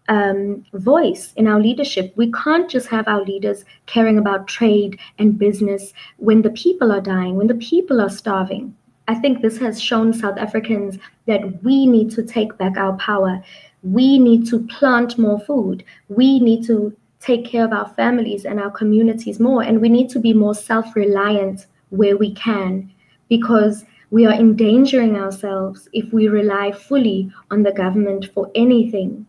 um, 0.08 0.66
voice 0.74 1.34
in 1.36 1.48
our 1.48 1.60
leadership. 1.60 2.14
We 2.16 2.32
can't 2.32 2.70
just 2.70 2.88
have 2.88 3.08
our 3.08 3.24
leaders 3.24 3.66
caring 3.86 4.18
about 4.18 4.48
trade 4.48 5.00
and 5.20 5.38
business 5.38 5.94
when 6.18 6.42
the 6.42 6.50
people 6.50 6.92
are 6.92 7.02
dying, 7.02 7.36
when 7.36 7.48
the 7.48 7.56
people 7.56 8.02
are 8.02 8.10
starving. 8.10 8.76
I 9.08 9.16
think 9.16 9.42
this 9.42 9.58
has 9.58 9.82
shown 9.82 10.14
South 10.14 10.38
Africans 10.38 10.98
that 11.26 11.64
we 11.64 11.86
need 11.86 12.12
to 12.12 12.24
take 12.24 12.58
back 12.58 12.78
our 12.78 12.96
power 12.98 13.42
we 13.84 14.20
need 14.20 14.48
to 14.48 14.66
plant 14.68 15.18
more 15.18 15.40
food. 15.40 15.84
We 16.10 16.40
need 16.40 16.66
to 16.68 16.96
take 17.20 17.46
care 17.46 17.66
of 17.66 17.74
our 17.74 17.90
families 17.90 18.46
and 18.46 18.60
our 18.60 18.72
communities 18.72 19.40
more. 19.40 19.64
And 19.64 19.82
we 19.82 19.90
need 19.90 20.10
to 20.12 20.20
be 20.20 20.34
more 20.34 20.56
self 20.56 20.96
reliant 20.96 21.68
where 21.90 22.18
we 22.18 22.34
can 22.34 22.92
because 23.30 23.86
we 24.12 24.26
are 24.26 24.34
endangering 24.34 25.16
ourselves 25.16 25.88
if 25.94 26.12
we 26.12 26.28
rely 26.28 26.72
fully 26.72 27.32
on 27.50 27.64
the 27.64 27.72
government 27.72 28.30
for 28.34 28.52
anything. 28.56 29.26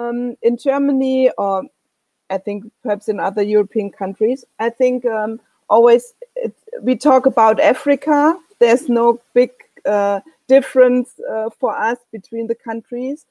Um, 0.00 0.36
in 0.42 0.56
Germany, 0.56 1.30
or 1.36 1.64
I 2.30 2.38
think 2.38 2.64
perhaps 2.82 3.08
in 3.08 3.20
other 3.20 3.42
European 3.42 3.90
countries, 3.90 4.44
I 4.58 4.70
think 4.70 5.04
um, 5.04 5.40
always 5.68 6.14
it, 6.36 6.54
we 6.82 6.96
talk 6.96 7.26
about 7.26 7.60
Africa. 7.60 8.38
There's 8.58 8.88
no 8.88 9.20
big 9.34 9.50
uh, 9.84 10.20
difference 10.48 11.20
uh, 11.30 11.50
for 11.58 11.76
us 11.76 11.98
between 12.12 12.46
the 12.46 12.54
countries. 12.54 13.26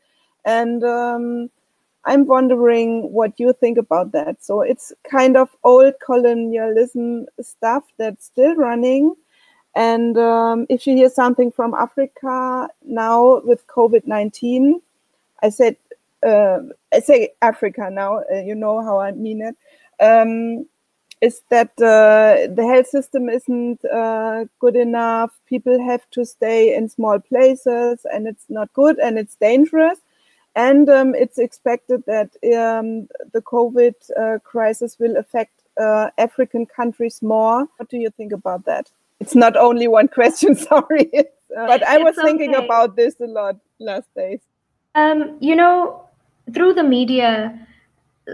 And 0.46 0.84
um, 0.84 1.50
I'm 2.06 2.26
wondering 2.26 3.12
what 3.12 3.40
you 3.40 3.54
think 3.54 3.78
about 3.78 4.12
that. 4.14 4.44
So 4.44 4.62
it's 4.62 4.94
kind 5.10 5.38
of 5.38 5.50
old 5.64 5.94
colonialism 6.04 7.28
stuff 7.42 7.84
that's 7.98 8.26
still 8.26 8.56
running. 8.56 9.16
And 9.76 10.18
um, 10.18 10.66
if 10.70 10.88
you 10.88 10.96
hear 10.96 11.10
something 11.10 11.52
from 11.52 11.74
Africa 11.74 12.70
now 12.84 13.42
with 13.42 13.68
COVID 13.68 14.08
19, 14.08 14.82
I 15.42 15.50
said, 15.50 15.78
I 16.24 17.00
say 17.00 17.32
Africa 17.42 17.90
now, 17.92 18.24
uh, 18.32 18.42
you 18.42 18.56
know 18.56 18.84
how 18.84 19.00
I 19.00 19.12
mean 19.12 19.42
it. 19.42 19.56
Um, 20.04 20.66
is 21.22 21.42
that 21.50 21.72
uh, 21.82 22.48
the 22.54 22.66
health 22.66 22.88
system 22.88 23.30
isn't 23.30 23.84
uh, 23.86 24.46
good 24.60 24.76
enough. 24.76 25.32
People 25.48 25.84
have 25.84 26.10
to 26.12 26.26
stay 26.26 26.74
in 26.74 26.88
small 26.88 27.20
places 27.20 28.06
and 28.14 28.26
it's 28.26 28.46
not 28.48 28.72
good 28.74 28.98
and 29.00 29.20
it's 29.20 29.36
dangerous 29.36 30.00
and 30.56 30.90
um, 30.90 31.16
it's 31.16 31.38
expected 31.38 32.04
that 32.06 32.30
um, 32.58 33.08
the 33.34 33.42
COVID 33.42 33.94
uh, 34.18 34.40
crisis 34.40 34.98
will 35.00 35.18
affect 35.18 35.52
uh, 35.80 36.10
African 36.18 36.66
countries 36.66 37.22
more. 37.22 37.68
What 37.78 37.90
do 37.90 37.98
you 37.98 38.10
think 38.10 38.32
about 38.32 38.66
that? 38.66 38.90
It's 39.20 39.36
not 39.36 39.56
only 39.58 39.88
one 39.88 40.08
question, 40.20 40.56
sorry, 40.56 41.12
but 41.56 41.84
I 41.84 41.98
was 41.98 42.16
thinking 42.16 42.56
about 42.56 42.96
this 42.96 43.20
a 43.20 43.28
lot 43.28 43.58
last 43.80 44.14
days. 44.16 44.40
Um, 44.96 45.38
you 45.40 45.56
know, 45.56 46.09
through 46.54 46.74
the 46.74 46.84
media, 46.84 47.68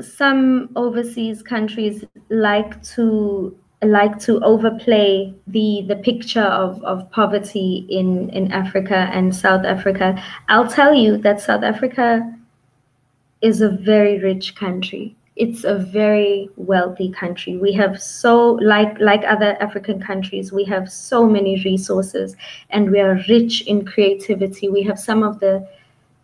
some 0.02 0.70
overseas 0.76 1.42
countries 1.42 2.04
like 2.30 2.82
to 2.84 3.56
like 3.84 4.18
to 4.20 4.40
overplay 4.44 5.34
the 5.48 5.84
the 5.88 5.96
picture 5.98 6.42
of, 6.42 6.84
of 6.84 7.10
poverty 7.12 7.86
in, 7.90 8.30
in 8.32 8.52
Africa 8.52 9.10
and 9.14 9.36
South 9.36 9.66
Africa. 9.66 10.22
I'll 10.48 10.68
tell 10.68 10.94
you 10.94 11.18
that 11.18 11.40
South 11.40 11.64
Africa 11.64 12.32
is 13.42 13.62
a 13.62 13.70
very 13.70 14.20
rich 14.20 14.56
country. 14.56 15.16
It's 15.36 15.66
a 15.66 15.78
very 15.78 16.50
wealthy 16.56 17.12
country. 17.12 17.58
We 17.58 17.74
have 17.74 18.02
so 18.02 18.54
like 18.54 18.98
like 19.00 19.24
other 19.26 19.58
African 19.62 20.02
countries, 20.02 20.52
we 20.52 20.64
have 20.66 20.92
so 20.92 21.28
many 21.28 21.62
resources 21.64 22.36
and 22.70 22.90
we 22.90 23.00
are 23.02 23.20
rich 23.28 23.62
in 23.68 23.86
creativity. 23.86 24.70
We 24.70 24.84
have 24.84 24.98
some 24.98 25.24
of 25.24 25.40
the 25.42 25.68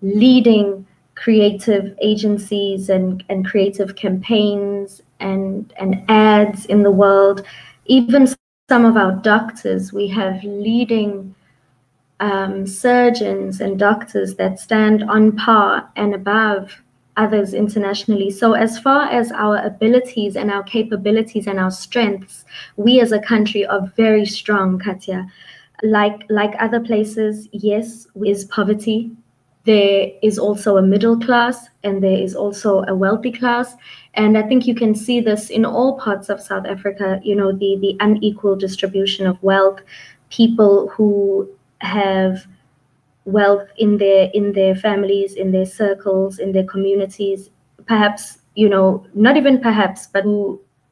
leading 0.01 0.87
creative 1.15 1.95
agencies 2.01 2.89
and, 2.89 3.23
and 3.29 3.45
creative 3.45 3.95
campaigns 3.95 5.01
and, 5.19 5.73
and 5.77 6.03
ads 6.09 6.65
in 6.65 6.83
the 6.83 6.91
world. 6.91 7.45
Even 7.85 8.27
some 8.69 8.85
of 8.85 8.97
our 8.97 9.13
doctors, 9.13 9.91
we 9.91 10.07
have 10.07 10.43
leading 10.43 11.35
um, 12.21 12.65
surgeons 12.65 13.61
and 13.61 13.77
doctors 13.77 14.35
that 14.35 14.59
stand 14.59 15.03
on 15.03 15.35
par 15.35 15.89
and 15.95 16.13
above 16.13 16.81
others 17.17 17.53
internationally. 17.53 18.31
So, 18.31 18.53
as 18.53 18.79
far 18.79 19.09
as 19.09 19.31
our 19.31 19.57
abilities 19.57 20.35
and 20.35 20.49
our 20.49 20.63
capabilities 20.63 21.47
and 21.47 21.59
our 21.59 21.71
strengths, 21.71 22.45
we 22.77 23.01
as 23.01 23.11
a 23.11 23.19
country 23.19 23.65
are 23.65 23.91
very 23.97 24.25
strong, 24.25 24.79
Katya. 24.79 25.27
Like 25.83 26.23
like 26.29 26.53
other 26.59 26.79
places, 26.79 27.49
yes, 27.51 28.07
is 28.23 28.45
poverty 28.45 29.11
there 29.65 30.09
is 30.23 30.39
also 30.39 30.77
a 30.77 30.81
middle 30.81 31.19
class 31.19 31.67
and 31.83 32.03
there 32.03 32.17
is 32.17 32.35
also 32.35 32.83
a 32.87 32.95
wealthy 32.95 33.31
class. 33.31 33.75
And 34.15 34.37
i 34.37 34.41
think 34.41 34.67
you 34.67 34.75
can 34.75 34.93
see 34.93 35.21
this 35.21 35.49
in 35.49 35.63
all 35.63 35.97
parts 35.97 36.27
of 36.27 36.41
south 36.41 36.65
africa 36.65 37.21
you 37.23 37.33
know 37.33 37.53
the 37.53 37.77
the 37.83 37.95
unequal 38.01 38.57
distribution 38.57 39.25
of 39.25 39.41
wealth 39.41 39.79
people 40.29 40.89
who 40.89 41.47
have 41.79 42.45
wealth 43.23 43.69
in 43.77 43.97
their 43.99 44.29
in 44.33 44.51
their 44.51 44.75
families 44.75 45.35
in 45.35 45.51
their 45.51 45.65
circles 45.65 46.39
in 46.39 46.51
their 46.51 46.65
communities 46.65 47.49
perhaps, 47.85 48.39
you 48.55 48.69
know, 48.69 49.05
not 49.13 49.37
even 49.37 49.59
perhaps, 49.59 50.07
but 50.07 50.25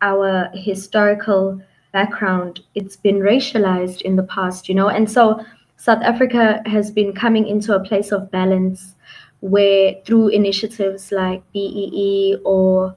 our 0.01 0.49
historical 0.53 1.61
background, 1.91 2.61
it's 2.75 2.95
been 2.95 3.19
racialized 3.19 4.01
in 4.01 4.15
the 4.15 4.23
past, 4.23 4.69
you 4.69 4.75
know, 4.75 4.89
and 4.89 5.09
so 5.09 5.43
South 5.79 6.03
Africa 6.03 6.61
has 6.65 6.91
been 6.91 7.13
coming 7.13 7.47
into 7.47 7.73
a 7.73 7.79
place 7.79 8.11
of 8.11 8.29
balance 8.31 8.95
where 9.39 9.95
through 10.05 10.27
initiatives 10.27 11.09
like 11.09 11.41
BEE 11.53 12.35
or 12.43 12.93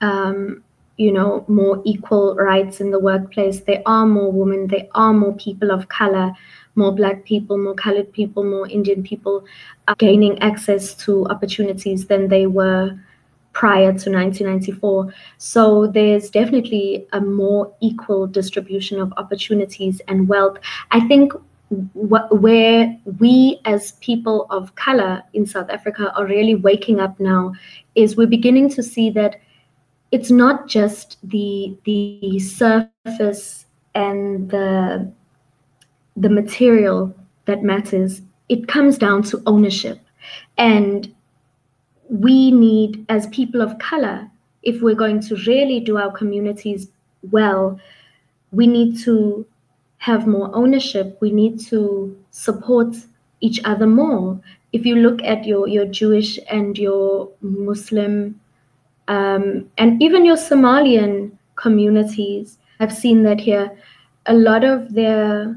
um, 0.00 0.64
you 0.96 1.12
know 1.12 1.44
more 1.46 1.80
equal 1.84 2.34
rights 2.34 2.80
in 2.80 2.90
the 2.90 2.98
workplace, 2.98 3.60
there 3.60 3.80
are 3.86 4.04
more 4.06 4.32
women, 4.32 4.66
there 4.66 4.88
are 4.96 5.12
more 5.12 5.34
people 5.34 5.70
of 5.70 5.88
color, 5.88 6.32
more 6.74 6.92
black 6.92 7.24
people, 7.24 7.56
more 7.56 7.76
colored 7.76 8.12
people, 8.12 8.42
more 8.42 8.68
Indian 8.68 9.04
people 9.04 9.44
gaining 9.98 10.36
access 10.40 10.94
to 10.94 11.26
opportunities 11.26 12.06
than 12.06 12.26
they 12.26 12.48
were 12.48 12.98
prior 13.52 13.92
to 13.92 14.10
1994. 14.10 15.14
So 15.38 15.86
there's 15.86 16.28
definitely 16.30 17.06
a 17.12 17.20
more 17.20 17.72
equal 17.80 18.26
distribution 18.26 19.00
of 19.00 19.12
opportunities 19.16 20.00
and 20.08 20.28
wealth. 20.28 20.58
I 20.90 21.06
think 21.06 21.32
where 21.70 22.98
we 23.18 23.60
as 23.64 23.92
people 24.00 24.46
of 24.50 24.74
color 24.74 25.22
in 25.34 25.44
South 25.44 25.68
Africa 25.68 26.12
are 26.16 26.26
really 26.26 26.54
waking 26.54 26.98
up 26.98 27.18
now 27.20 27.52
is 27.94 28.16
we're 28.16 28.26
beginning 28.26 28.70
to 28.70 28.82
see 28.82 29.10
that 29.10 29.40
it's 30.10 30.30
not 30.30 30.66
just 30.66 31.18
the 31.22 31.76
the 31.84 32.38
surface 32.38 33.66
and 33.94 34.50
the 34.50 35.12
the 36.16 36.30
material 36.30 37.14
that 37.44 37.62
matters. 37.62 38.22
It 38.48 38.66
comes 38.66 38.96
down 38.96 39.22
to 39.24 39.42
ownership. 39.46 40.00
And 40.56 41.14
we 42.08 42.50
need 42.50 43.04
as 43.08 43.26
people 43.28 43.60
of 43.60 43.78
color 43.78 44.30
if 44.62 44.80
we're 44.80 44.94
going 44.94 45.20
to 45.20 45.36
really 45.46 45.80
do 45.80 45.98
our 45.98 46.10
communities 46.10 46.88
well 47.30 47.78
we 48.50 48.66
need 48.66 48.98
to 48.98 49.46
have 49.98 50.26
more 50.26 50.50
ownership. 50.54 51.18
We 51.20 51.30
need 51.30 51.60
to 51.66 52.16
support 52.30 52.96
each 53.40 53.60
other 53.64 53.86
more. 53.86 54.40
If 54.72 54.84
you 54.84 54.96
look 54.96 55.22
at 55.22 55.44
your, 55.44 55.68
your 55.68 55.86
Jewish 55.86 56.38
and 56.50 56.76
your 56.76 57.30
Muslim 57.40 58.40
um, 59.08 59.70
and 59.78 60.02
even 60.02 60.24
your 60.24 60.36
Somalian 60.36 61.32
communities, 61.56 62.58
I've 62.80 62.92
seen 62.92 63.22
that 63.24 63.40
here. 63.40 63.76
A 64.26 64.34
lot 64.34 64.64
of 64.64 64.94
their 64.94 65.56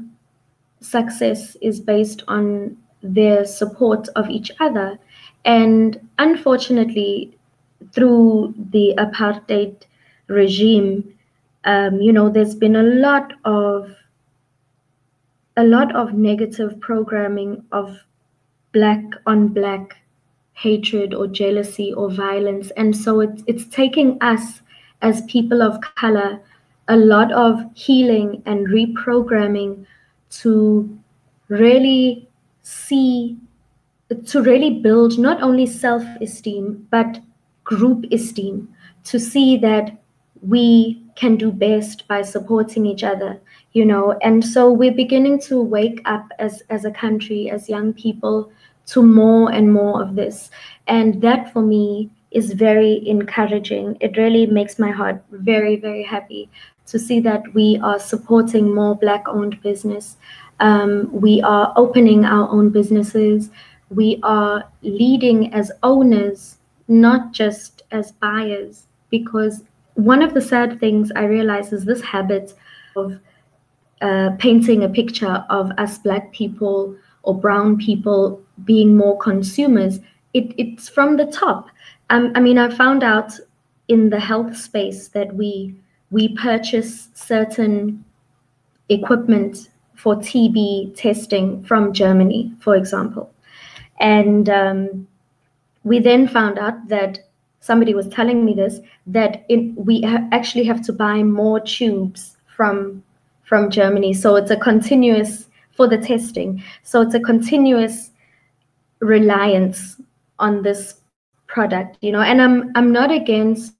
success 0.80 1.56
is 1.60 1.80
based 1.80 2.22
on 2.28 2.76
their 3.02 3.44
support 3.44 4.08
of 4.16 4.28
each 4.30 4.50
other. 4.60 4.98
And 5.44 6.00
unfortunately, 6.18 7.36
through 7.92 8.54
the 8.70 8.94
apartheid 8.96 9.82
regime, 10.28 11.14
um, 11.64 12.00
you 12.00 12.12
know, 12.12 12.28
there's 12.28 12.54
been 12.54 12.76
a 12.76 12.82
lot 12.82 13.34
of 13.44 13.94
a 15.56 15.64
lot 15.64 15.94
of 15.94 16.14
negative 16.14 16.80
programming 16.80 17.64
of 17.72 17.98
black 18.72 19.02
on 19.26 19.48
black 19.48 19.96
hatred 20.54 21.14
or 21.14 21.26
jealousy 21.26 21.92
or 21.92 22.10
violence. 22.10 22.70
And 22.76 22.96
so 22.96 23.20
it's 23.20 23.42
it's 23.46 23.66
taking 23.66 24.18
us 24.20 24.60
as 25.02 25.22
people 25.22 25.62
of 25.62 25.80
color 25.80 26.40
a 26.88 26.96
lot 26.96 27.32
of 27.32 27.64
healing 27.74 28.42
and 28.46 28.66
reprogramming 28.68 29.86
to 30.30 30.98
really 31.48 32.28
see 32.62 33.36
to 34.26 34.42
really 34.42 34.80
build 34.80 35.18
not 35.18 35.42
only 35.42 35.66
self-esteem 35.66 36.86
but 36.90 37.18
group 37.64 38.04
esteem 38.12 38.68
to 39.04 39.18
see 39.18 39.56
that 39.56 39.96
we 40.42 41.01
can 41.14 41.36
do 41.36 41.52
best 41.52 42.06
by 42.08 42.22
supporting 42.22 42.86
each 42.86 43.04
other 43.04 43.40
you 43.72 43.84
know? 43.84 44.18
And 44.22 44.44
so 44.44 44.70
we're 44.70 44.92
beginning 44.94 45.40
to 45.42 45.62
wake 45.62 46.00
up 46.04 46.28
as 46.38 46.62
as 46.70 46.84
a 46.84 46.90
country 46.90 47.50
as 47.50 47.68
young 47.68 47.92
people 47.92 48.50
to 48.86 49.02
more 49.02 49.50
and 49.52 49.72
more 49.72 50.02
of 50.02 50.14
this. 50.14 50.50
And 50.86 51.20
that 51.22 51.52
for 51.52 51.62
me 51.62 52.10
is 52.30 52.52
very 52.52 53.06
encouraging. 53.06 53.96
It 54.00 54.16
really 54.16 54.46
makes 54.46 54.78
my 54.78 54.90
heart 54.90 55.22
very 55.30 55.76
very 55.76 56.02
happy 56.02 56.48
to 56.86 56.98
see 56.98 57.20
that 57.20 57.42
we 57.54 57.78
are 57.82 57.98
supporting 57.98 58.74
more 58.74 58.94
black 58.94 59.28
owned 59.28 59.60
business. 59.62 60.16
Um, 60.60 61.08
we 61.12 61.40
are 61.42 61.72
opening 61.76 62.24
our 62.24 62.48
own 62.48 62.70
businesses. 62.70 63.50
We 63.88 64.20
are 64.22 64.64
leading 64.82 65.52
as 65.54 65.72
owners 65.82 66.58
not 66.88 67.32
just 67.32 67.82
as 67.90 68.12
buyers 68.12 68.86
because 69.10 69.62
one 69.94 70.22
of 70.22 70.34
the 70.34 70.40
sad 70.40 70.78
things 70.80 71.10
i 71.16 71.24
realize 71.24 71.72
is 71.72 71.84
this 71.84 72.00
habit 72.00 72.54
of 72.96 73.18
uh, 74.00 74.30
painting 74.38 74.82
a 74.84 74.88
picture 74.88 75.44
of 75.48 75.70
us 75.78 75.98
black 75.98 76.32
people 76.32 76.96
or 77.22 77.38
brown 77.38 77.76
people 77.78 78.42
being 78.64 78.96
more 78.96 79.16
consumers 79.18 80.00
it, 80.34 80.54
it's 80.56 80.88
from 80.88 81.16
the 81.16 81.26
top. 81.26 81.68
Um, 82.10 82.32
i 82.34 82.40
mean 82.40 82.58
i 82.58 82.74
found 82.74 83.02
out 83.02 83.32
in 83.88 84.10
the 84.10 84.20
health 84.20 84.56
space 84.56 85.08
that 85.08 85.34
we 85.34 85.74
we 86.10 86.34
purchase 86.36 87.08
certain 87.14 88.04
equipment 88.88 89.70
for 89.94 90.16
tb 90.16 90.94
testing 90.96 91.62
from 91.64 91.92
germany 91.92 92.52
for 92.60 92.76
example. 92.76 93.32
And 94.02 94.48
um, 94.50 95.06
we 95.84 96.00
then 96.00 96.26
found 96.26 96.58
out 96.58 96.88
that 96.88 97.20
somebody 97.62 97.94
was 97.94 98.08
telling 98.08 98.44
me 98.44 98.52
this 98.52 98.80
that 99.06 99.46
in, 99.48 99.74
we 99.76 100.02
ha- 100.02 100.28
actually 100.32 100.64
have 100.64 100.82
to 100.82 100.92
buy 100.92 101.22
more 101.22 101.60
tubes 101.60 102.36
from 102.54 103.02
from 103.44 103.70
Germany. 103.70 104.12
So 104.12 104.36
it's 104.36 104.50
a 104.50 104.56
continuous 104.56 105.48
for 105.76 105.88
the 105.88 105.98
testing. 105.98 106.62
So 106.82 107.00
it's 107.00 107.14
a 107.14 107.20
continuous 107.20 108.10
reliance 109.00 110.00
on 110.38 110.62
this 110.62 111.00
product, 111.46 111.98
you 112.00 112.12
know. 112.12 112.20
And 112.20 112.42
I'm 112.42 112.72
I'm 112.74 112.92
not 112.92 113.10
against 113.10 113.74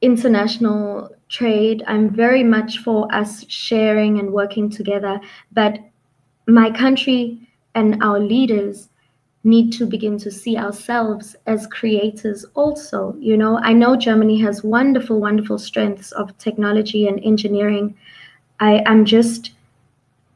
international 0.00 1.10
trade. 1.28 1.82
I'm 1.86 2.10
very 2.10 2.44
much 2.44 2.78
for 2.78 3.12
us 3.12 3.44
sharing 3.48 4.18
and 4.18 4.32
working 4.32 4.70
together. 4.70 5.20
But 5.52 5.78
my 6.46 6.70
country 6.70 7.48
and 7.74 8.00
our 8.02 8.20
leaders 8.20 8.88
need 9.44 9.72
to 9.72 9.86
begin 9.86 10.18
to 10.18 10.30
see 10.30 10.56
ourselves 10.56 11.36
as 11.46 11.66
creators 11.66 12.44
also 12.54 13.14
you 13.18 13.36
know? 13.36 13.58
I 13.58 13.72
know 13.72 13.96
germany 13.96 14.40
has 14.40 14.64
wonderful 14.64 15.20
wonderful 15.20 15.58
strengths 15.58 16.12
of 16.12 16.36
technology 16.38 17.06
and 17.06 17.20
engineering. 17.22 17.94
I 18.60 18.82
am 18.86 19.04
just, 19.04 19.52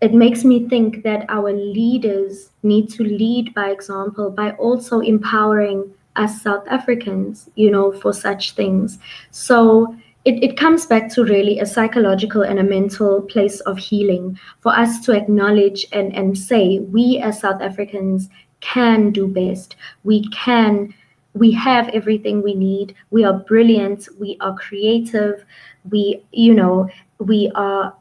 it 0.00 0.12
makes 0.12 0.44
me 0.44 0.68
think 0.68 1.02
that 1.04 1.24
our 1.28 1.52
leaders 1.52 2.50
need 2.62 2.90
to 2.90 3.04
lead 3.04 3.54
by 3.54 3.70
example 3.70 4.30
by 4.30 4.52
also 4.52 5.00
empowering 5.00 5.92
us 6.16 6.42
South 6.42 6.66
Africans, 6.68 7.48
you 7.54 7.70
know, 7.70 7.92
for 7.92 8.12
such 8.12 8.52
things. 8.52 8.98
So 9.30 9.96
it, 10.24 10.42
it 10.42 10.56
comes 10.56 10.84
back 10.84 11.10
to 11.14 11.24
really 11.24 11.58
a 11.60 11.66
psychological 11.66 12.42
and 12.42 12.58
a 12.58 12.64
mental 12.64 13.22
place 13.22 13.60
of 13.60 13.78
healing. 13.78 14.38
For 14.60 14.76
us 14.76 15.00
to 15.06 15.12
acknowledge 15.12 15.86
and, 15.92 16.14
and 16.14 16.36
say 16.36 16.80
we 16.80 17.18
as 17.18 17.40
South 17.40 17.62
Africans 17.62 18.28
can 18.60 19.10
do 19.10 19.26
best. 19.26 19.76
We 20.04 20.28
can, 20.28 20.94
we 21.34 21.52
have 21.52 21.88
everything 21.88 22.42
we 22.42 22.54
need. 22.54 22.94
We 23.10 23.24
are 23.24 23.34
brilliant. 23.34 24.08
We 24.18 24.36
are 24.40 24.56
creative. 24.56 25.44
We, 25.90 26.22
you 26.32 26.54
know, 26.54 26.88
we 27.18 27.50
are 27.54 27.94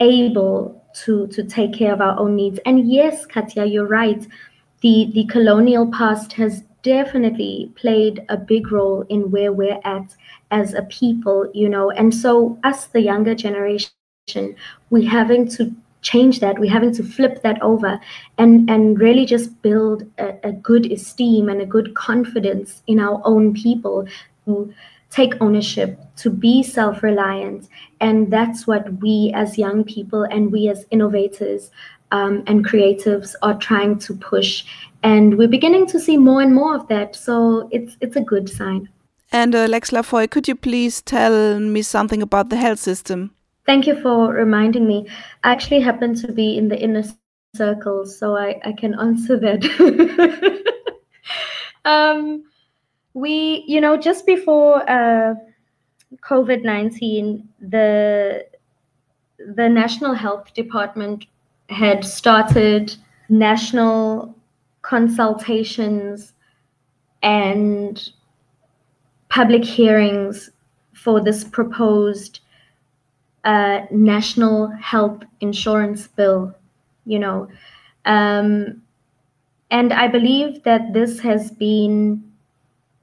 able 0.00 0.82
to 0.92 1.26
to 1.28 1.44
take 1.44 1.72
care 1.74 1.92
of 1.92 2.00
our 2.00 2.18
own 2.18 2.36
needs. 2.36 2.58
And 2.66 2.90
yes, 2.90 3.26
Katya, 3.26 3.64
you're 3.64 3.86
right. 3.86 4.26
The 4.80 5.10
the 5.14 5.26
colonial 5.26 5.90
past 5.92 6.32
has 6.34 6.62
definitely 6.82 7.70
played 7.76 8.24
a 8.28 8.36
big 8.36 8.72
role 8.72 9.04
in 9.08 9.30
where 9.30 9.52
we're 9.52 9.80
at 9.84 10.16
as 10.50 10.74
a 10.74 10.82
people, 10.82 11.50
you 11.54 11.68
know. 11.68 11.90
And 11.90 12.14
so 12.14 12.58
us, 12.64 12.86
the 12.86 13.00
younger 13.00 13.34
generation, 13.34 13.92
we're 14.88 15.08
having 15.08 15.48
to 15.50 15.74
change 16.02 16.40
that. 16.40 16.58
We're 16.58 16.70
having 16.70 16.94
to 16.94 17.02
flip 17.02 17.42
that 17.42 17.60
over 17.62 18.00
and 18.38 18.70
and 18.70 18.98
really 18.98 19.26
just 19.26 19.60
build 19.62 20.04
a, 20.18 20.34
a 20.48 20.52
good 20.52 20.90
esteem 20.90 21.48
and 21.48 21.60
a 21.60 21.66
good 21.66 21.94
confidence 21.94 22.82
in 22.86 22.98
our 22.98 23.20
own 23.24 23.54
people 23.54 24.06
who 24.46 24.72
take 25.10 25.34
ownership, 25.40 25.98
to 26.16 26.30
be 26.30 26.62
self 26.62 27.02
reliant. 27.02 27.68
And 28.00 28.32
that's 28.32 28.66
what 28.66 29.00
we 29.00 29.32
as 29.34 29.58
young 29.58 29.84
people 29.84 30.22
and 30.24 30.50
we 30.50 30.68
as 30.68 30.86
innovators 30.90 31.70
um, 32.12 32.42
and 32.46 32.66
creatives 32.66 33.34
are 33.42 33.58
trying 33.58 33.98
to 34.00 34.14
push. 34.14 34.64
And 35.02 35.36
we're 35.36 35.48
beginning 35.48 35.86
to 35.88 36.00
see 36.00 36.16
more 36.16 36.40
and 36.40 36.54
more 36.54 36.76
of 36.76 36.88
that. 36.88 37.16
So 37.16 37.68
it's, 37.72 37.96
it's 38.00 38.16
a 38.16 38.20
good 38.20 38.48
sign. 38.48 38.88
And 39.32 39.54
uh, 39.54 39.66
Lex 39.66 39.90
LaFoy, 39.90 40.28
could 40.28 40.48
you 40.48 40.56
please 40.56 41.02
tell 41.02 41.60
me 41.60 41.82
something 41.82 42.20
about 42.20 42.50
the 42.50 42.56
health 42.56 42.80
system? 42.80 43.32
Thank 43.66 43.86
you 43.86 44.00
for 44.00 44.32
reminding 44.32 44.86
me. 44.86 45.08
I 45.44 45.52
actually 45.52 45.80
happen 45.80 46.14
to 46.16 46.32
be 46.32 46.56
in 46.56 46.68
the 46.68 46.80
inner 46.80 47.04
circle, 47.54 48.06
so 48.06 48.36
I, 48.36 48.60
I 48.64 48.72
can 48.72 48.98
answer 48.98 49.38
that. 49.38 49.62
um, 51.84 52.44
We, 53.12 53.64
you 53.66 53.80
know, 53.80 53.96
just 53.96 54.24
before 54.24 54.88
uh, 54.88 55.34
COVID 56.22 56.62
19, 56.62 57.48
the, 57.60 58.46
the 59.56 59.68
National 59.68 60.14
Health 60.14 60.54
Department 60.54 61.26
had 61.68 62.04
started 62.04 62.94
national 63.28 64.34
consultations 64.82 66.32
and 67.22 68.10
public 69.28 69.64
hearings 69.64 70.50
for 70.94 71.20
this 71.20 71.44
proposed 71.44 72.40
uh, 73.44 73.80
national 73.90 74.68
health 74.68 75.22
insurance 75.40 76.06
bill, 76.06 76.54
you 77.06 77.18
know. 77.18 77.48
Um, 78.04 78.82
and 79.70 79.92
I 79.92 80.08
believe 80.08 80.62
that 80.64 80.92
this 80.92 81.20
has 81.20 81.50
been 81.50 82.24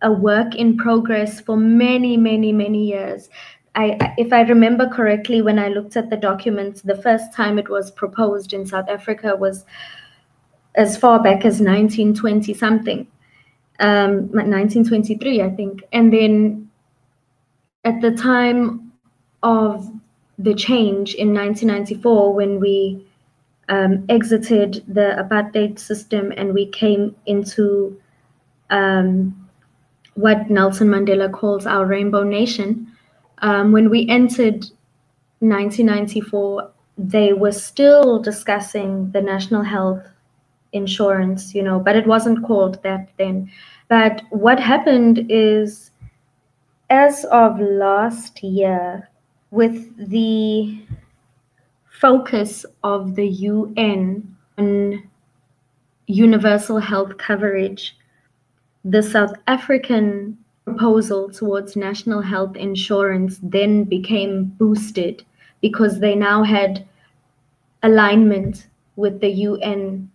a 0.01 0.11
work 0.11 0.55
in 0.55 0.77
progress 0.77 1.39
for 1.41 1.57
many, 1.57 2.17
many, 2.17 2.51
many 2.51 2.85
years. 2.85 3.29
I, 3.75 4.13
if 4.17 4.33
I 4.33 4.41
remember 4.41 4.87
correctly, 4.87 5.41
when 5.41 5.59
I 5.59 5.69
looked 5.69 5.97
at 5.97 6.09
the 6.09 6.17
documents, 6.17 6.81
the 6.81 6.99
first 7.01 7.33
time 7.33 7.59
it 7.59 7.69
was 7.69 7.91
proposed 7.91 8.53
in 8.53 8.65
South 8.65 8.89
Africa 8.89 9.35
was 9.35 9.65
as 10.75 10.97
far 10.97 11.21
back 11.21 11.45
as 11.45 11.59
1920 11.59 12.53
something, 12.53 13.07
um, 13.79 14.27
1923, 14.31 15.41
I 15.41 15.49
think. 15.51 15.83
And 15.93 16.11
then 16.11 16.69
at 17.83 18.01
the 18.01 18.11
time 18.11 18.91
of 19.43 19.89
the 20.37 20.53
change 20.53 21.15
in 21.15 21.33
1994, 21.33 22.33
when 22.33 22.59
we 22.59 23.05
um, 23.69 24.05
exited 24.09 24.83
the 24.87 25.15
apartheid 25.17 25.79
system 25.79 26.31
and 26.37 26.53
we 26.53 26.67
came 26.67 27.15
into 27.25 27.99
um, 28.69 29.49
what 30.13 30.49
Nelson 30.49 30.87
Mandela 30.87 31.31
calls 31.31 31.65
our 31.65 31.85
rainbow 31.85 32.23
nation. 32.23 32.91
Um, 33.39 33.71
when 33.71 33.89
we 33.89 34.07
entered 34.09 34.65
1994, 35.39 36.71
they 36.97 37.33
were 37.33 37.51
still 37.51 38.19
discussing 38.19 39.11
the 39.11 39.21
national 39.21 39.63
health 39.63 40.03
insurance, 40.73 41.53
you 41.53 41.61
know, 41.61 41.79
but 41.79 41.95
it 41.95 42.07
wasn't 42.07 42.43
called 42.45 42.81
that 42.83 43.09
then. 43.17 43.49
But 43.87 44.23
what 44.31 44.59
happened 44.59 45.27
is, 45.29 45.91
as 46.89 47.25
of 47.25 47.59
last 47.59 48.43
year, 48.43 49.07
with 49.51 49.95
the 50.09 50.79
focus 51.89 52.65
of 52.83 53.15
the 53.15 53.27
UN 53.27 54.35
on 54.57 55.09
universal 56.07 56.79
health 56.79 57.17
coverage, 57.17 57.97
the 58.85 59.01
South 59.03 59.33
African 59.47 60.37
proposal 60.65 61.29
towards 61.29 61.75
national 61.75 62.21
health 62.21 62.55
insurance 62.55 63.39
then 63.41 63.83
became 63.83 64.45
boosted 64.45 65.23
because 65.61 65.99
they 65.99 66.15
now 66.15 66.43
had 66.43 66.85
alignment 67.83 68.67
with 68.95 69.19
the 69.21 69.29
UN 69.29 70.09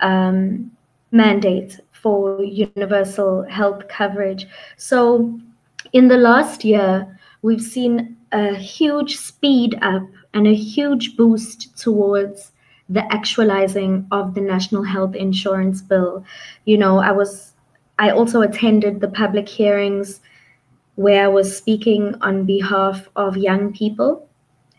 um, 0.00 0.70
mandate 1.10 1.80
for 1.92 2.42
universal 2.42 3.42
health 3.44 3.88
coverage. 3.88 4.46
So, 4.76 5.40
in 5.92 6.08
the 6.08 6.16
last 6.16 6.64
year, 6.64 7.18
we've 7.42 7.62
seen 7.62 8.16
a 8.34 8.54
huge 8.56 9.16
speed 9.16 9.78
up 9.80 10.02
and 10.34 10.46
a 10.46 10.54
huge 10.54 11.16
boost 11.16 11.78
towards 11.78 12.50
the 12.88 13.10
actualizing 13.12 14.06
of 14.10 14.34
the 14.34 14.40
national 14.40 14.82
health 14.82 15.14
insurance 15.14 15.80
bill. 15.80 16.24
You 16.64 16.76
know, 16.76 16.98
I 16.98 17.12
was 17.12 17.52
I 17.98 18.10
also 18.10 18.42
attended 18.42 19.00
the 19.00 19.08
public 19.08 19.48
hearings 19.48 20.20
where 20.96 21.24
I 21.24 21.28
was 21.28 21.56
speaking 21.56 22.16
on 22.20 22.44
behalf 22.44 23.08
of 23.14 23.36
young 23.36 23.72
people 23.72 24.28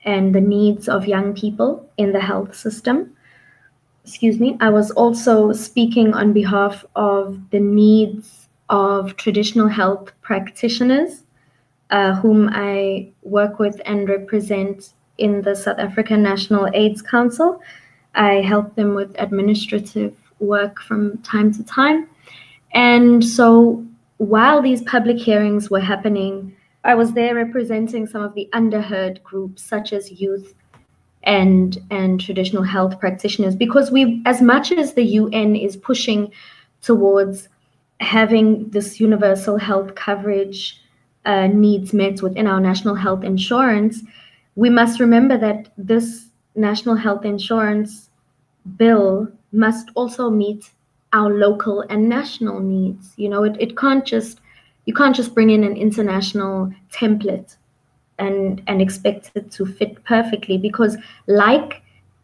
and 0.04 0.36
the 0.36 0.42
needs 0.42 0.88
of 0.88 1.08
young 1.08 1.34
people 1.34 1.90
in 1.98 2.12
the 2.12 2.20
health 2.20 2.56
system. 2.56 3.16
Excuse 4.04 4.40
me. 4.40 4.58
I 4.60 4.70
was 4.70 4.92
also 4.92 5.52
speaking 5.54 6.14
on 6.14 6.34
behalf 6.34 6.86
of 6.96 7.40
the 7.50 7.60
needs 7.60 8.50
of 8.70 9.16
traditional 9.16 9.68
health 9.68 10.12
practitioners, 10.22 11.24
uh, 11.92 12.16
whom 12.16 12.50
I 12.52 13.10
work 13.24 13.60
with 13.60 13.82
and 13.86 14.10
represent 14.10 14.94
in 15.18 15.42
the 15.42 15.56
South 15.56 15.80
African 15.80 16.22
National 16.22 16.70
AIDS 16.74 17.02
Council. 17.02 17.62
I 18.16 18.36
help 18.36 18.76
them 18.76 18.96
with 18.96 19.16
administrative 19.20 20.16
work 20.40 20.82
from 20.82 21.18
time 21.20 21.54
to 21.54 21.64
time. 21.64 22.10
And 22.74 23.24
so 23.24 23.86
while 24.18 24.62
these 24.62 24.82
public 24.84 25.18
hearings 25.18 25.70
were 25.70 25.80
happening, 25.80 26.56
I 26.84 26.96
was 26.96 27.14
there 27.14 27.36
representing 27.36 28.08
some 28.08 28.22
of 28.22 28.34
the 28.36 28.50
underheard 28.54 29.22
groups, 29.24 29.64
such 29.64 29.94
as 29.94 30.12
youth 30.12 30.54
and 31.24 31.82
and 31.90 32.22
traditional 32.22 32.62
health 32.62 33.00
practitioners, 33.00 33.56
because 33.56 33.92
we, 33.92 34.22
as 34.26 34.42
much 34.42 34.72
as 34.72 34.94
the 34.94 35.04
UN 35.04 35.56
is 35.56 35.76
pushing 35.76 36.32
towards 36.82 37.50
having 38.00 38.70
this 38.70 39.00
universal 39.00 39.58
health 39.58 39.96
coverage 39.96 40.80
uh, 41.26 41.48
needs 41.48 41.94
met 41.94 42.22
within 42.22 42.48
our 42.48 42.60
national 42.60 42.96
health 42.96 43.24
insurance, 43.24 44.02
we 44.56 44.70
must 44.70 45.00
remember 45.00 45.38
that 45.38 45.70
this 45.78 46.28
national 46.56 46.96
health 46.96 47.26
insurance 47.26 48.10
bill 48.78 49.28
must 49.52 49.90
also 49.96 50.30
meet 50.30 50.72
our 51.14 51.30
local 51.30 51.82
and 51.90 52.10
national 52.10 52.60
needs. 52.60 53.14
You 53.18 53.30
know, 53.30 53.44
it, 53.44 53.56
it 53.60 53.78
can't 53.78 54.06
just 54.06 54.40
you 54.86 54.94
can't 54.94 55.16
just 55.16 55.34
bring 55.34 55.50
in 55.50 55.64
an 55.64 55.76
international 55.76 56.72
template 56.92 57.58
and 58.20 58.62
and 58.68 58.82
expect 58.82 59.32
it 59.36 59.52
to 59.52 59.66
fit 59.66 60.04
perfectly 60.04 60.58
because 60.58 60.98
like 61.28 61.82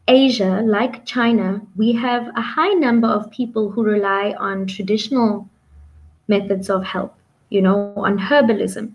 Asia, 0.07 0.61
like 0.65 1.05
China, 1.05 1.61
we 1.75 1.93
have 1.93 2.27
a 2.35 2.41
high 2.41 2.73
number 2.73 3.07
of 3.07 3.31
people 3.31 3.69
who 3.69 3.83
rely 3.83 4.33
on 4.37 4.67
traditional 4.67 5.47
methods 6.27 6.69
of 6.69 6.83
health, 6.83 7.13
you 7.51 7.61
know, 7.61 7.93
on 7.95 8.17
herbalism 8.17 8.91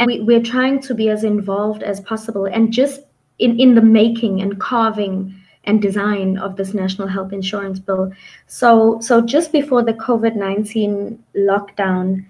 and 0.00 0.06
we, 0.06 0.20
we're 0.20 0.42
trying 0.42 0.80
to 0.80 0.94
be 0.94 1.10
as 1.10 1.24
involved 1.24 1.82
as 1.82 2.00
possible 2.00 2.46
and 2.46 2.72
just 2.72 3.02
in, 3.38 3.60
in 3.60 3.74
the 3.74 3.82
making 3.82 4.40
and 4.40 4.58
carving 4.58 5.34
and 5.64 5.82
design 5.82 6.38
of 6.38 6.56
this 6.56 6.72
national 6.72 7.06
health 7.06 7.34
insurance 7.34 7.78
bill. 7.78 8.10
So 8.46 8.98
so 9.00 9.20
just 9.20 9.52
before 9.52 9.84
the 9.84 9.92
COVID-19 9.92 11.18
lockdown, 11.36 12.24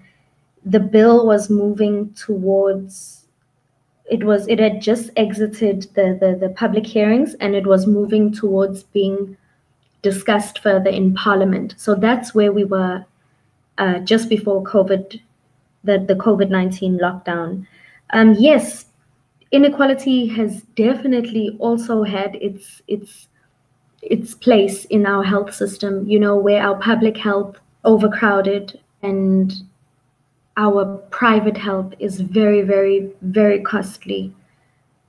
the 0.65 0.81
bill 0.81 1.25
was 1.25 1.49
moving 1.49 2.13
towards 2.13 3.25
it 4.05 4.25
was 4.25 4.49
it 4.49 4.59
had 4.59 4.81
just 4.81 5.09
exited 5.15 5.83
the, 5.93 6.17
the, 6.19 6.37
the 6.37 6.53
public 6.53 6.85
hearings 6.85 7.35
and 7.35 7.55
it 7.55 7.65
was 7.65 7.87
moving 7.87 8.33
towards 8.33 8.83
being 8.83 9.37
discussed 10.01 10.59
further 10.59 10.89
in 10.89 11.13
parliament. 11.13 11.75
So 11.77 11.95
that's 11.95 12.35
where 12.35 12.51
we 12.51 12.65
were 12.65 13.05
uh, 13.77 13.99
just 13.99 14.27
before 14.27 14.61
COVID 14.63 15.21
the, 15.83 15.99
the 16.07 16.15
COVID 16.15 16.49
19 16.49 16.99
lockdown. 16.99 17.65
Um, 18.13 18.33
yes, 18.33 18.85
inequality 19.51 20.27
has 20.27 20.61
definitely 20.75 21.55
also 21.59 22.03
had 22.03 22.35
its, 22.35 22.81
its, 22.87 23.27
its 24.01 24.33
place 24.33 24.85
in 24.85 25.05
our 25.05 25.23
health 25.23 25.53
system, 25.53 26.07
you 26.07 26.19
know, 26.19 26.35
where 26.35 26.61
our 26.61 26.77
public 26.79 27.17
health 27.17 27.57
overcrowded 27.83 28.79
and 29.01 29.53
our 30.57 30.97
private 31.09 31.57
health 31.57 31.93
is 31.99 32.21
very, 32.21 32.61
very, 32.61 33.09
very 33.21 33.61
costly. 33.61 34.33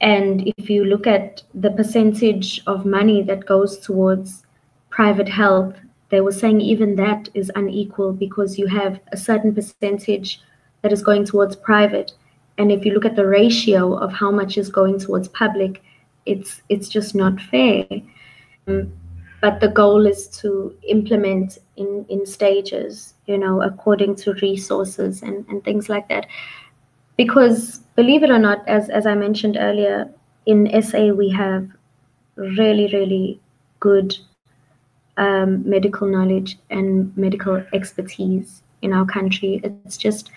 And 0.01 0.53
if 0.57 0.69
you 0.71 0.85
look 0.85 1.07
at 1.07 1.43
the 1.55 1.71
percentage 1.71 2.61
of 2.67 2.87
money 2.87 3.23
that 3.23 3.47
goes 3.47 3.79
towards 3.79 4.45
private 4.91 5.29
health, 5.29 5.75
they 6.11 6.21
were 6.21 6.33
saying 6.33 6.61
even 6.61 6.97
that 6.97 7.29
is 7.35 7.51
unequal 7.55 8.13
because 8.13 8.59
you 8.59 8.67
have 8.67 9.01
a 9.13 9.17
certain 9.17 9.55
percentage 9.55 10.41
that 10.83 10.93
is 10.93 11.03
going 11.03 11.25
towards 11.25 11.57
private. 11.57 12.13
And 12.59 12.71
if 12.71 12.85
you 12.85 12.93
look 12.93 13.05
at 13.05 13.17
the 13.17 13.27
ratio 13.27 13.95
of 13.95 14.13
how 14.13 14.31
much 14.31 14.59
is 14.59 14.69
going 14.69 14.99
towards 14.99 15.29
public, 15.29 15.83
it's 16.27 16.63
it's 16.69 16.89
just 16.89 17.15
not 17.15 17.41
fair. 17.41 17.87
Um, 18.67 18.93
but 19.43 19.59
the 19.59 19.69
goal 19.69 20.07
is 20.07 20.29
to 20.29 20.73
implement 20.89 21.59
in, 21.77 22.07
in 22.09 22.25
stages, 22.25 23.15
you 23.27 23.37
know, 23.37 23.61
according 23.61 24.15
to 24.17 24.35
resources 24.35 25.21
and, 25.21 25.45
and 25.49 25.65
things 25.65 25.89
like 25.89 26.09
that. 26.09 26.29
Because 27.17 27.79
believe 27.97 28.23
it 28.23 28.31
or 28.31 28.39
not, 28.39 28.67
as, 28.69 28.89
as 28.89 29.05
I 29.05 29.17
mentioned 29.17 29.57
earlier, 29.59 30.09
in 30.47 30.71
SA 30.81 31.07
we 31.09 31.29
have 31.31 31.69
really, 32.37 32.89
really 32.93 33.41
good 33.81 34.17
um, 35.17 35.69
medical 35.69 36.07
knowledge 36.07 36.57
and 36.71 37.15
medical 37.17 37.65
expertise 37.73 38.63
in 38.81 38.93
our 38.93 39.05
country. 39.05 39.61
It's 39.65 39.97
just 39.97 40.31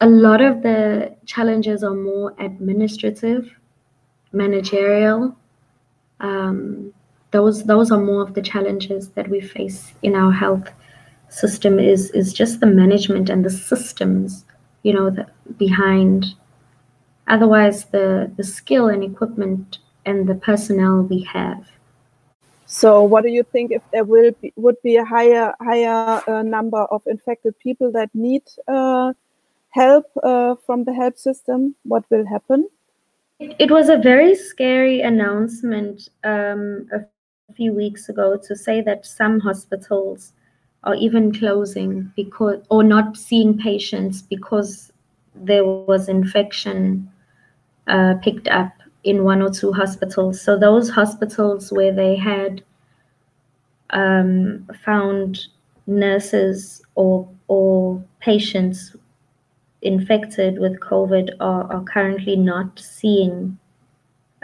a 0.00 0.08
lot 0.08 0.40
of 0.40 0.62
the 0.62 1.14
challenges 1.24 1.82
are 1.82 1.94
more 1.94 2.34
administrative, 2.38 3.50
managerial. 4.32 5.36
Um, 6.20 6.92
those 7.30 7.64
those 7.64 7.90
are 7.90 8.00
more 8.00 8.22
of 8.22 8.34
the 8.34 8.42
challenges 8.42 9.10
that 9.10 9.28
we 9.28 9.40
face 9.40 9.92
in 10.02 10.14
our 10.14 10.32
health 10.32 10.70
system 11.28 11.78
is 11.78 12.10
is 12.10 12.32
just 12.32 12.60
the 12.60 12.66
management 12.66 13.28
and 13.28 13.44
the 13.44 13.50
systems, 13.50 14.44
you 14.82 14.92
know, 14.92 15.14
behind. 15.56 16.26
Otherwise, 17.28 17.86
the 17.86 18.30
the 18.36 18.44
skill 18.44 18.88
and 18.88 19.02
equipment 19.02 19.78
and 20.04 20.28
the 20.28 20.34
personnel 20.34 21.02
we 21.02 21.22
have. 21.24 21.66
So, 22.66 23.02
what 23.02 23.22
do 23.22 23.30
you 23.30 23.42
think 23.42 23.70
if 23.72 23.82
there 23.92 24.04
will 24.04 24.32
be 24.40 24.52
would 24.56 24.80
be 24.82 24.96
a 24.96 25.04
higher 25.04 25.54
higher 25.60 26.22
uh, 26.28 26.42
number 26.42 26.82
of 26.84 27.02
infected 27.06 27.58
people 27.58 27.92
that 27.92 28.10
need 28.14 28.42
uh, 28.68 29.12
help 29.76 30.06
uh, 30.22 30.54
from 30.64 30.84
the 30.84 30.94
help 30.94 31.18
system? 31.18 31.74
What 31.84 32.04
will 32.10 32.26
happen? 32.26 32.68
It, 33.38 33.56
it 33.58 33.70
was 33.70 33.88
a 33.88 33.98
very 33.98 34.34
scary 34.34 35.00
announcement 35.02 36.08
um, 36.24 36.88
a 36.92 37.00
few 37.54 37.72
weeks 37.72 38.08
ago 38.08 38.36
to 38.46 38.56
say 38.56 38.80
that 38.82 39.06
some 39.06 39.38
hospitals 39.40 40.32
are 40.84 40.94
even 40.94 41.32
closing 41.32 42.12
because 42.16 42.64
or 42.70 42.82
not 42.82 43.16
seeing 43.16 43.58
patients 43.58 44.22
because 44.22 44.92
there 45.34 45.64
was 45.64 46.08
infection 46.08 47.10
uh, 47.88 48.14
picked 48.22 48.48
up 48.48 48.72
in 49.04 49.24
one 49.24 49.42
or 49.42 49.50
two 49.50 49.72
hospitals. 49.72 50.40
So 50.40 50.58
those 50.58 50.90
hospitals 50.90 51.72
where 51.72 51.92
they 51.92 52.16
had 52.16 52.62
um, 53.90 54.66
found 54.84 55.46
nurses 55.86 56.82
or 56.94 57.28
or 57.48 58.02
patients 58.20 58.96
infected 59.86 60.58
with 60.58 60.80
COVID 60.80 61.36
are, 61.40 61.72
are 61.72 61.84
currently 61.84 62.36
not 62.36 62.78
seeing 62.80 63.58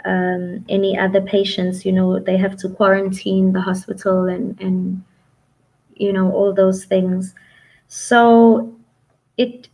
um, 0.05 0.65
any 0.69 0.97
other 0.97 1.21
patients. 1.21 1.85
You 1.85 1.91
know, 1.93 2.19
they 2.19 2.37
have 2.37 2.57
to 2.57 2.69
quarantine 2.69 3.53
the 3.53 3.61
hospital 3.61 4.25
and 4.25 4.59
and 4.61 5.03
you 5.95 6.13
know 6.13 6.31
all 6.31 6.53
those 6.53 6.85
things. 6.85 7.35
So 7.87 8.73
it, 9.37 9.69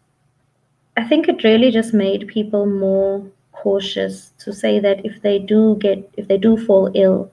I 0.97 1.03
think 1.03 1.27
it 1.27 1.43
really 1.43 1.71
just 1.71 1.93
made 1.95 2.27
people 2.27 2.65
more 2.67 3.25
cautious 3.53 4.31
to 4.39 4.53
say 4.53 4.79
that 4.79 5.03
if 5.05 5.21
they 5.21 5.39
do 5.39 5.75
get 5.77 6.09
if 6.17 6.27
they 6.27 6.37
do 6.37 6.57
fall 6.57 6.91
ill, 6.93 7.31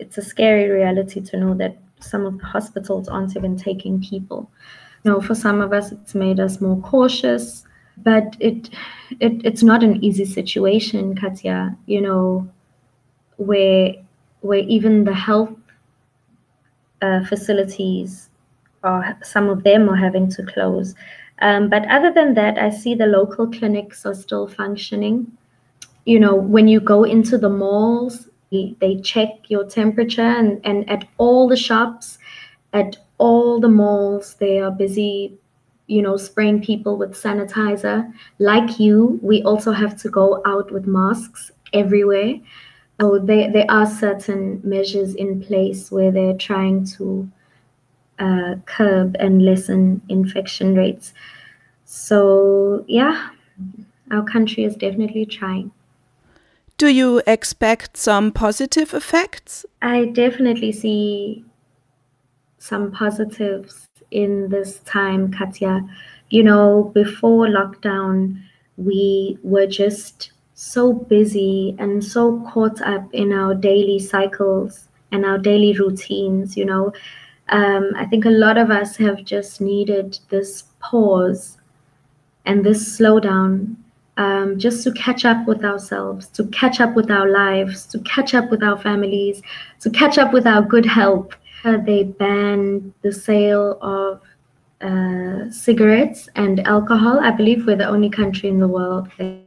it's 0.00 0.18
a 0.18 0.22
scary 0.22 0.68
reality 0.70 1.20
to 1.20 1.36
know 1.38 1.54
that 1.54 1.78
some 2.00 2.26
of 2.26 2.38
the 2.38 2.46
hospitals 2.46 3.08
aren't 3.08 3.36
even 3.36 3.56
taking 3.56 4.00
people. 4.02 4.50
You 5.04 5.12
know, 5.12 5.20
for 5.20 5.34
some 5.34 5.60
of 5.60 5.72
us, 5.72 5.92
it's 5.92 6.14
made 6.14 6.38
us 6.38 6.60
more 6.60 6.80
cautious, 6.80 7.64
but 7.98 8.36
it, 8.40 8.70
it 9.20 9.44
it's 9.44 9.62
not 9.62 9.82
an 9.82 10.02
easy 10.02 10.24
situation, 10.24 11.16
Katja. 11.16 11.76
You 11.86 12.00
know, 12.00 12.48
where 13.36 13.94
where 14.40 14.60
even 14.60 15.04
the 15.04 15.14
health 15.14 15.50
uh, 17.00 17.24
facilities 17.24 18.30
are 18.84 19.18
some 19.22 19.48
of 19.48 19.64
them 19.64 19.88
are 19.88 19.96
having 19.96 20.30
to 20.30 20.42
close. 20.44 20.94
Um, 21.40 21.68
but 21.68 21.84
other 21.90 22.12
than 22.12 22.34
that, 22.34 22.58
I 22.58 22.70
see 22.70 22.94
the 22.94 23.06
local 23.06 23.48
clinics 23.48 24.06
are 24.06 24.14
still 24.14 24.46
functioning. 24.46 25.32
You 26.04 26.20
know, 26.20 26.34
when 26.34 26.68
you 26.68 26.80
go 26.80 27.04
into 27.04 27.38
the 27.38 27.48
malls, 27.48 28.28
they 28.50 29.00
check 29.02 29.28
your 29.48 29.64
temperature, 29.64 30.20
and, 30.20 30.60
and 30.64 30.88
at 30.88 31.08
all 31.18 31.48
the 31.48 31.56
shops, 31.56 32.18
at 32.72 32.96
all 33.18 33.60
the 33.60 33.68
malls, 33.68 34.34
they 34.34 34.60
are 34.60 34.70
busy, 34.70 35.34
you 35.86 36.02
know, 36.02 36.16
spraying 36.16 36.62
people 36.62 36.96
with 36.96 37.12
sanitizer. 37.12 38.12
Like 38.38 38.80
you, 38.80 39.20
we 39.22 39.42
also 39.42 39.72
have 39.72 39.96
to 40.02 40.08
go 40.08 40.42
out 40.44 40.72
with 40.72 40.86
masks 40.86 41.50
everywhere. 41.72 42.34
So 43.00 43.18
there, 43.18 43.52
there 43.52 43.66
are 43.68 43.86
certain 43.86 44.60
measures 44.64 45.14
in 45.14 45.42
place 45.42 45.90
where 45.90 46.10
they're 46.10 46.36
trying 46.36 46.84
to 46.96 47.30
uh, 48.18 48.54
curb 48.66 49.16
and 49.18 49.44
lessen 49.44 50.00
infection 50.08 50.74
rates. 50.74 51.12
So 51.84 52.84
yeah, 52.86 53.30
our 54.10 54.22
country 54.22 54.64
is 54.64 54.76
definitely 54.76 55.26
trying. 55.26 55.72
Do 56.78 56.88
you 56.88 57.22
expect 57.26 57.96
some 57.96 58.32
positive 58.32 58.94
effects? 58.94 59.66
I 59.82 60.06
definitely 60.06 60.72
see 60.72 61.44
some 62.62 62.92
positives 62.92 63.88
in 64.12 64.48
this 64.48 64.78
time, 64.80 65.32
Katya. 65.32 65.84
You 66.30 66.44
know, 66.44 66.92
before 66.94 67.48
lockdown, 67.48 68.40
we 68.76 69.36
were 69.42 69.66
just 69.66 70.30
so 70.54 70.92
busy 70.92 71.74
and 71.80 72.04
so 72.04 72.40
caught 72.52 72.80
up 72.82 73.12
in 73.12 73.32
our 73.32 73.54
daily 73.54 73.98
cycles 73.98 74.88
and 75.10 75.26
our 75.26 75.38
daily 75.38 75.76
routines. 75.76 76.56
You 76.56 76.66
know, 76.66 76.92
um, 77.48 77.90
I 77.96 78.06
think 78.06 78.24
a 78.26 78.30
lot 78.30 78.56
of 78.56 78.70
us 78.70 78.96
have 78.96 79.24
just 79.24 79.60
needed 79.60 80.20
this 80.28 80.62
pause 80.78 81.58
and 82.46 82.64
this 82.64 82.96
slowdown 82.96 83.74
um, 84.18 84.56
just 84.56 84.84
to 84.84 84.92
catch 84.92 85.24
up 85.24 85.48
with 85.48 85.64
ourselves, 85.64 86.28
to 86.28 86.46
catch 86.48 86.80
up 86.80 86.94
with 86.94 87.10
our 87.10 87.28
lives, 87.28 87.86
to 87.86 87.98
catch 88.00 88.34
up 88.34 88.50
with 88.50 88.62
our 88.62 88.78
families, 88.78 89.42
to 89.80 89.90
catch 89.90 90.16
up 90.16 90.32
with 90.32 90.46
our 90.46 90.62
good 90.62 90.86
health 90.86 91.30
they 91.64 92.04
banned 92.04 92.92
the 93.02 93.12
sale 93.12 93.78
of 93.80 94.20
uh, 94.80 95.50
cigarettes 95.50 96.28
and 96.34 96.66
alcohol. 96.66 97.20
I 97.20 97.30
believe 97.30 97.66
we're 97.66 97.76
the 97.76 97.88
only 97.88 98.10
country 98.10 98.48
in 98.48 98.58
the 98.58 98.68
world 98.68 99.08
that 99.18 99.44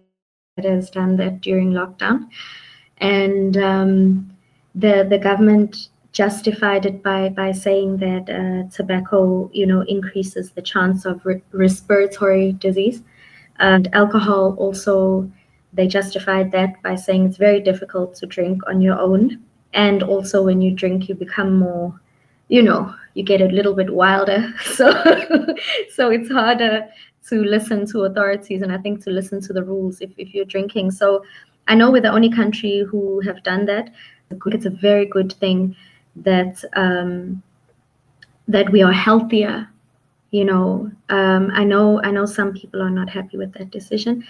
has 0.64 0.90
done 0.90 1.18
that 1.18 1.42
during 1.42 1.72
lockdown. 1.72 2.30
And 3.00 3.58
um, 3.58 4.32
the 4.74 5.06
the 5.10 5.18
government 5.18 5.90
justified 6.14 6.86
it 6.86 7.04
by 7.04 7.30
by 7.30 7.52
saying 7.52 7.98
that 7.98 8.30
uh, 8.30 8.70
tobacco, 8.74 9.50
you 9.54 9.66
know, 9.66 9.82
increases 9.82 10.52
the 10.52 10.62
chance 10.62 11.06
of 11.06 11.26
re- 11.26 11.44
respiratory 11.52 12.54
disease, 12.54 13.04
and 13.60 13.94
alcohol 13.94 14.56
also. 14.58 15.30
They 15.74 15.88
justified 15.88 16.54
that 16.54 16.82
by 16.84 16.96
saying 16.96 17.26
it's 17.26 17.36
very 17.36 17.60
difficult 17.60 18.16
to 18.16 18.26
drink 18.26 18.62
on 18.66 18.80
your 18.80 18.98
own, 18.98 19.44
and 19.74 20.04
also 20.04 20.42
when 20.42 20.62
you 20.62 20.72
drink, 20.72 21.10
you 21.10 21.16
become 21.16 21.60
more 21.60 22.00
you 22.48 22.62
know 22.62 22.94
you 23.14 23.24
get 23.24 23.42
a 23.42 23.46
little 23.46 23.74
bit 23.74 23.94
wilder. 23.94 24.54
So 24.64 24.92
so 25.94 26.10
it's 26.10 26.30
harder 26.30 26.88
to 27.30 27.44
listen 27.44 27.88
to 27.88 28.04
authorities 28.04 28.62
and 28.62 28.72
i 28.72 28.78
think 28.78 29.04
to 29.04 29.10
listen 29.10 29.42
to 29.42 29.52
the 29.52 29.64
rules 29.64 30.00
if, 30.02 30.12
if 30.18 30.34
you're 30.34 30.46
drinking. 30.46 30.92
So 30.92 31.24
i 31.68 31.76
know 31.76 31.92
we're 31.92 32.02
the 32.02 32.12
only 32.12 32.30
country 32.30 32.86
who 32.90 33.20
have 33.22 33.44
done 33.44 33.66
that. 33.66 33.94
It's 34.48 34.66
a 34.66 34.70
very 34.70 35.06
good 35.06 35.34
thing 35.34 35.76
that 36.18 36.64
um, 36.74 37.42
that 38.48 38.70
we 38.72 38.84
are 38.84 38.94
healthier 38.94 39.70
you 40.32 40.44
know. 40.44 40.92
Um, 41.10 41.52
i 41.54 41.64
know 41.64 42.02
i 42.04 42.12
know 42.12 42.26
some 42.26 42.52
people 42.54 42.82
are 42.82 42.90
not 42.90 43.10
happy 43.10 43.38
with 43.38 43.54
that 43.54 43.72
decision. 43.72 44.24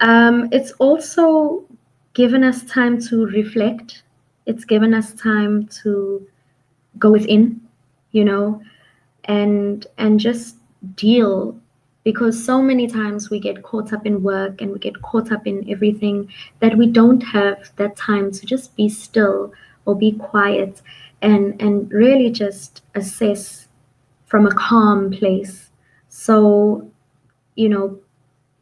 Um, 0.00 0.48
it's 0.50 0.72
also 0.72 1.64
given 2.14 2.42
us 2.44 2.64
time 2.64 3.00
to 3.08 3.26
reflect. 3.26 4.02
It's 4.46 4.64
given 4.64 4.92
us 4.92 5.14
time 5.14 5.68
to 5.82 6.26
go 6.98 7.10
within 7.10 7.60
you 8.12 8.24
know 8.24 8.62
and 9.24 9.86
and 9.98 10.20
just 10.20 10.56
deal. 10.96 11.58
Because 12.04 12.44
so 12.44 12.60
many 12.60 12.88
times 12.88 13.30
we 13.30 13.38
get 13.38 13.62
caught 13.62 13.92
up 13.92 14.04
in 14.04 14.24
work 14.24 14.60
and 14.60 14.72
we 14.72 14.80
get 14.80 15.00
caught 15.02 15.30
up 15.30 15.46
in 15.46 15.70
everything 15.70 16.28
that 16.58 16.76
we 16.76 16.88
don't 16.88 17.20
have 17.20 17.70
that 17.76 17.94
time 17.96 18.32
to 18.32 18.44
just 18.44 18.74
be 18.74 18.88
still 18.88 19.52
or 19.84 19.94
be 19.94 20.12
quiet 20.12 20.82
and 21.22 21.60
and 21.62 21.92
really 21.92 22.28
just 22.30 22.82
assess 22.96 23.68
from 24.26 24.46
a 24.46 24.54
calm 24.54 25.12
place. 25.12 25.70
So 26.08 26.90
you 27.54 27.68
know 27.68 27.98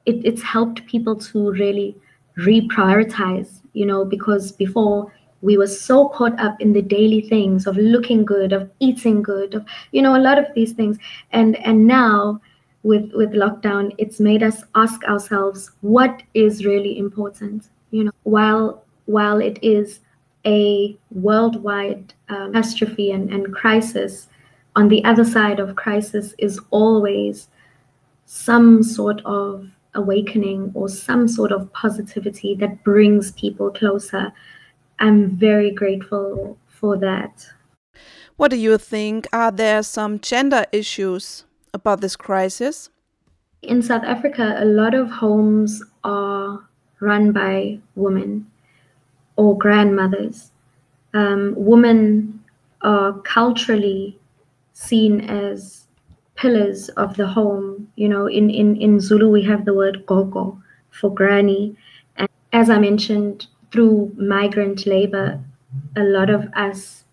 it, 0.05 0.25
it's 0.25 0.43
helped 0.43 0.87
people 0.87 1.17
to 1.17 1.51
really 1.53 1.97
reprioritize 2.39 3.61
you 3.73 3.87
know 3.87 4.05
because 4.05 4.53
before 4.53 5.13
we 5.43 5.57
were 5.57 5.67
so 5.67 6.09
caught 6.09 6.39
up 6.39 6.61
in 6.61 6.73
the 6.73 6.83
daily 6.83 7.23
things 7.23 7.67
of 7.67 7.77
looking 7.77 8.25
good 8.25 8.53
of 8.53 8.71
eating 8.81 9.23
good 9.23 9.55
of 9.55 9.65
you 9.93 10.03
know 10.03 10.17
a 10.17 10.21
lot 10.21 10.39
of 10.39 10.47
these 10.55 10.73
things. 10.73 10.99
And 11.33 11.57
and 11.67 11.87
now 11.87 12.41
with 12.83 13.13
with 13.15 13.33
lockdown 13.33 13.95
it's 13.99 14.21
made 14.21 14.43
us 14.43 14.63
ask 14.75 15.05
ourselves 15.05 15.73
what 15.81 16.23
is 16.35 16.65
really 16.65 16.99
important? 16.99 17.69
You 17.91 18.05
know 18.05 18.13
while 18.25 18.85
while 19.07 19.41
it 19.41 19.59
is 19.63 20.01
a 20.47 20.97
worldwide 21.11 22.15
um, 22.31 22.53
catastrophe 22.53 23.11
and, 23.11 23.31
and 23.31 23.55
crisis 23.55 24.29
on 24.77 24.89
the 24.89 25.05
other 25.05 25.25
side 25.25 25.61
of 25.61 25.77
crisis 25.77 26.35
is 26.39 26.61
always 26.71 27.49
some 28.25 28.83
sort 28.83 29.21
of 29.25 29.69
awakening 29.95 30.71
or 30.75 30.89
some 30.89 31.27
sort 31.27 31.51
of 31.51 31.71
positivity 31.73 32.55
that 32.55 32.83
brings 32.85 33.33
people 33.33 33.71
closer 33.71 34.33
I'm 35.01 35.31
very 35.31 35.71
grateful 35.71 36.59
for 36.69 36.97
that. 36.99 37.49
What 38.37 38.51
do 38.51 38.57
you 38.57 38.79
think? 38.79 39.27
Are 39.33 39.51
there 39.51 39.83
some 39.83 40.21
gender 40.21 40.67
issues 40.73 41.45
about 41.75 42.01
this 42.01 42.17
crisis? 42.17 42.91
In 43.63 43.83
South 43.83 44.05
Africa, 44.05 44.57
a 44.59 44.65
lot 44.65 44.95
of 44.95 45.11
homes 45.11 45.83
are 46.05 46.67
run 47.01 47.33
by 47.33 47.79
women 47.95 48.47
or 49.37 49.57
grandmothers. 49.57 50.53
Um, 51.13 51.55
women 51.57 52.43
are 52.83 53.13
culturally 53.21 54.19
seen 54.73 55.21
as 55.23 55.87
pillars 56.35 56.89
of 56.91 57.17
the 57.17 57.27
home. 57.27 57.89
You 57.97 58.09
know, 58.09 58.27
in, 58.27 58.49
in, 58.51 58.77
in 58.77 59.01
Zulu, 59.01 59.31
we 59.31 59.43
have 59.45 59.65
the 59.65 59.75
word 59.75 60.05
gogo 60.07 60.63
for 60.91 61.13
granny. 61.13 61.77
And 62.17 62.29
as 62.53 62.71
I 62.71 62.79
mentioned, 62.79 63.47
through 63.73 64.13
migrant 64.17 64.87
labor, 64.87 65.41
a 65.97 66.03
lot 66.03 66.31
of 66.31 66.49
us, 66.55 67.05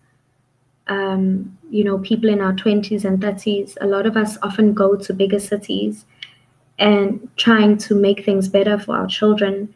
um, 0.88 1.56
you 1.70 1.84
know, 1.84 1.98
people 1.98 2.28
in 2.28 2.40
our 2.40 2.52
20s 2.52 3.04
and 3.04 3.20
30s, 3.20 3.76
a 3.80 3.86
lot 3.86 4.06
of 4.06 4.16
us 4.16 4.38
often 4.42 4.74
go 4.74 4.96
to 4.96 5.12
bigger 5.12 5.38
cities 5.38 6.04
and 6.78 7.28
trying 7.36 7.76
to 7.76 7.94
make 7.94 8.24
things 8.24 8.48
better 8.48 8.78
for 8.78 8.96
our 8.96 9.06
children 9.06 9.72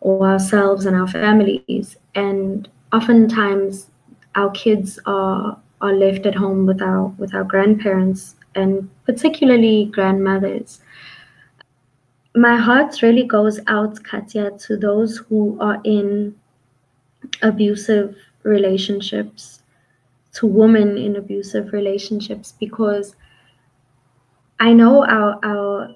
or 0.00 0.26
ourselves 0.26 0.86
and 0.86 0.96
our 0.96 1.08
families. 1.08 1.96
And 2.14 2.68
oftentimes 2.92 3.88
our 4.34 4.50
kids 4.50 4.98
are 5.06 5.58
are 5.80 5.92
left 5.92 6.26
at 6.26 6.34
home 6.34 6.66
with 6.66 6.82
our 6.82 7.06
with 7.18 7.34
our 7.34 7.44
grandparents 7.44 8.34
and 8.54 8.88
particularly 9.04 9.86
grandmothers. 9.92 10.80
My 12.34 12.56
heart 12.56 13.02
really 13.02 13.24
goes 13.24 13.58
out, 13.66 14.02
Katya, 14.04 14.52
to 14.66 14.76
those 14.76 15.18
who 15.18 15.58
are 15.60 15.80
in 15.84 16.34
abusive 17.42 18.16
relationships, 18.42 19.62
to 20.34 20.46
women 20.46 20.98
in 20.98 21.16
abusive 21.16 21.72
relationships, 21.72 22.52
because 22.58 23.16
I 24.60 24.72
know 24.72 25.04
our 25.06 25.38
our 25.42 25.94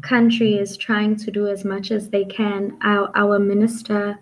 country 0.00 0.56
is 0.56 0.76
trying 0.76 1.16
to 1.16 1.30
do 1.30 1.48
as 1.48 1.64
much 1.64 1.90
as 1.90 2.08
they 2.08 2.24
can. 2.24 2.78
Our 2.82 3.10
our 3.14 3.38
minister, 3.38 4.18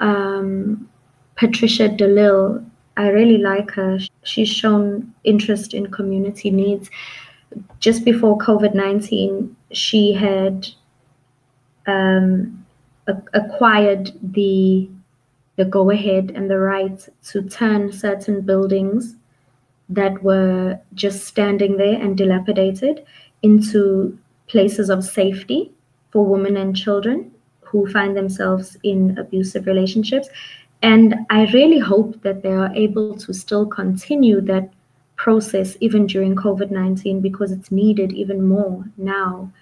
um, 0.00 0.88
Patricia 1.36 1.88
de 1.88 2.06
Lille, 2.06 2.64
I 2.96 3.08
really 3.08 3.38
like 3.38 3.70
her. 3.72 3.98
She's 4.24 4.48
shown 4.48 5.14
interest 5.24 5.74
in 5.74 5.90
community 5.90 6.50
needs. 6.50 6.90
Just 7.80 8.04
before 8.04 8.36
COVID 8.38 8.74
19, 8.74 9.56
she 9.72 10.12
had 10.12 10.68
um, 11.86 12.66
acquired 13.34 14.12
the, 14.22 14.88
the 15.56 15.64
go 15.64 15.90
ahead 15.90 16.32
and 16.34 16.50
the 16.50 16.58
right 16.58 17.08
to 17.24 17.42
turn 17.42 17.92
certain 17.92 18.40
buildings 18.40 19.16
that 19.88 20.22
were 20.22 20.78
just 20.94 21.24
standing 21.24 21.76
there 21.76 22.00
and 22.00 22.16
dilapidated 22.16 23.04
into 23.42 24.18
places 24.46 24.90
of 24.90 25.04
safety 25.04 25.72
for 26.10 26.24
women 26.24 26.56
and 26.56 26.76
children 26.76 27.30
who 27.60 27.90
find 27.90 28.16
themselves 28.16 28.76
in 28.82 29.16
abusive 29.18 29.66
relationships. 29.66 30.28
And 30.82 31.14
I 31.30 31.46
really 31.52 31.78
hope 31.78 32.22
that 32.22 32.42
they 32.42 32.52
are 32.52 32.72
able 32.74 33.16
to 33.18 33.34
still 33.34 33.66
continue 33.66 34.40
that 34.42 34.70
process 35.18 35.76
even 35.80 36.06
during 36.06 36.34
COVID 36.34 36.70
19 36.70 37.20
because 37.20 37.52
it's 37.52 37.70
needed 37.70 38.12
even 38.12 38.48
more 38.48 38.84
now. 38.96 39.52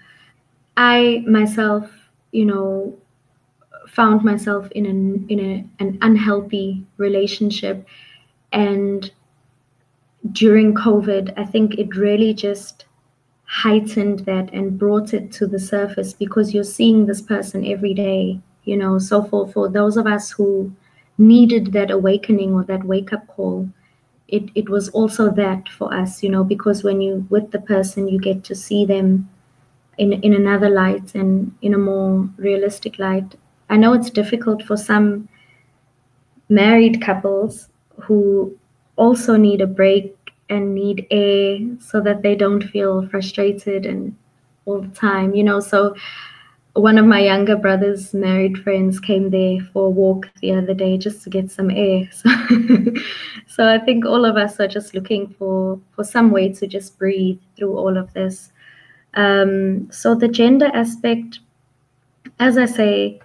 I 0.76 1.24
myself, 1.26 1.90
you 2.32 2.44
know, 2.44 2.96
found 3.88 4.24
myself 4.24 4.70
in 4.72 4.86
an 4.86 5.26
in 5.28 5.40
a, 5.40 5.82
an 5.82 5.98
unhealthy 6.02 6.84
relationship 6.98 7.86
and 8.52 9.10
during 10.32 10.74
covid 10.74 11.32
i 11.36 11.44
think 11.44 11.78
it 11.78 11.96
really 11.96 12.34
just 12.34 12.86
heightened 13.44 14.20
that 14.20 14.52
and 14.52 14.78
brought 14.78 15.14
it 15.14 15.30
to 15.30 15.46
the 15.46 15.58
surface 15.58 16.12
because 16.12 16.52
you're 16.52 16.64
seeing 16.64 17.06
this 17.06 17.22
person 17.22 17.64
every 17.64 17.94
day 17.94 18.38
you 18.64 18.76
know 18.76 18.98
so 18.98 19.22
for 19.22 19.46
for 19.48 19.68
those 19.68 19.96
of 19.96 20.06
us 20.06 20.30
who 20.30 20.72
needed 21.18 21.72
that 21.72 21.90
awakening 21.90 22.52
or 22.52 22.64
that 22.64 22.84
wake 22.84 23.12
up 23.12 23.26
call 23.28 23.68
it 24.28 24.50
it 24.54 24.68
was 24.68 24.88
also 24.90 25.30
that 25.30 25.68
for 25.68 25.92
us 25.94 26.22
you 26.22 26.28
know 26.28 26.44
because 26.44 26.82
when 26.82 27.00
you 27.00 27.26
with 27.30 27.50
the 27.52 27.60
person 27.60 28.08
you 28.08 28.18
get 28.18 28.42
to 28.44 28.54
see 28.54 28.84
them 28.84 29.28
in 29.98 30.12
in 30.14 30.34
another 30.34 30.68
light 30.68 31.14
and 31.14 31.54
in 31.62 31.74
a 31.74 31.78
more 31.78 32.28
realistic 32.36 32.98
light. 32.98 33.36
I 33.68 33.76
know 33.76 33.94
it's 33.94 34.10
difficult 34.10 34.62
for 34.62 34.76
some 34.76 35.28
married 36.48 37.02
couples 37.02 37.68
who 38.02 38.56
also 38.96 39.36
need 39.36 39.60
a 39.60 39.66
break 39.66 40.14
and 40.48 40.74
need 40.74 41.06
air 41.10 41.58
so 41.80 42.00
that 42.00 42.22
they 42.22 42.34
don't 42.36 42.62
feel 42.62 43.08
frustrated 43.08 43.84
and 43.84 44.16
all 44.64 44.80
the 44.80 44.88
time 44.88 45.34
you 45.34 45.42
know 45.42 45.60
so 45.60 45.94
one 46.76 46.98
of 46.98 47.06
my 47.06 47.20
younger 47.20 47.56
brother's 47.56 48.12
married 48.12 48.58
friends 48.62 49.00
came 49.00 49.30
there 49.30 49.60
for 49.72 49.86
a 49.86 49.90
walk 49.90 50.28
the 50.42 50.52
other 50.52 50.74
day 50.74 50.98
just 50.98 51.22
to 51.24 51.30
get 51.30 51.50
some 51.50 51.70
air. 51.70 52.08
So, 52.12 52.30
so 53.46 53.68
I 53.68 53.78
think 53.78 54.04
all 54.04 54.26
of 54.26 54.36
us 54.36 54.60
are 54.60 54.68
just 54.68 54.94
looking 54.94 55.28
for 55.38 55.80
for 55.92 56.04
some 56.04 56.30
way 56.30 56.52
to 56.52 56.66
just 56.66 56.98
breathe 56.98 57.38
through 57.56 57.76
all 57.76 57.96
of 57.96 58.12
this. 58.12 58.52
Um, 59.14 59.90
so 59.90 60.14
the 60.14 60.28
gender 60.28 60.70
aspect, 60.74 61.40
as 62.38 62.58
I 62.58 62.66
say, 62.66 63.20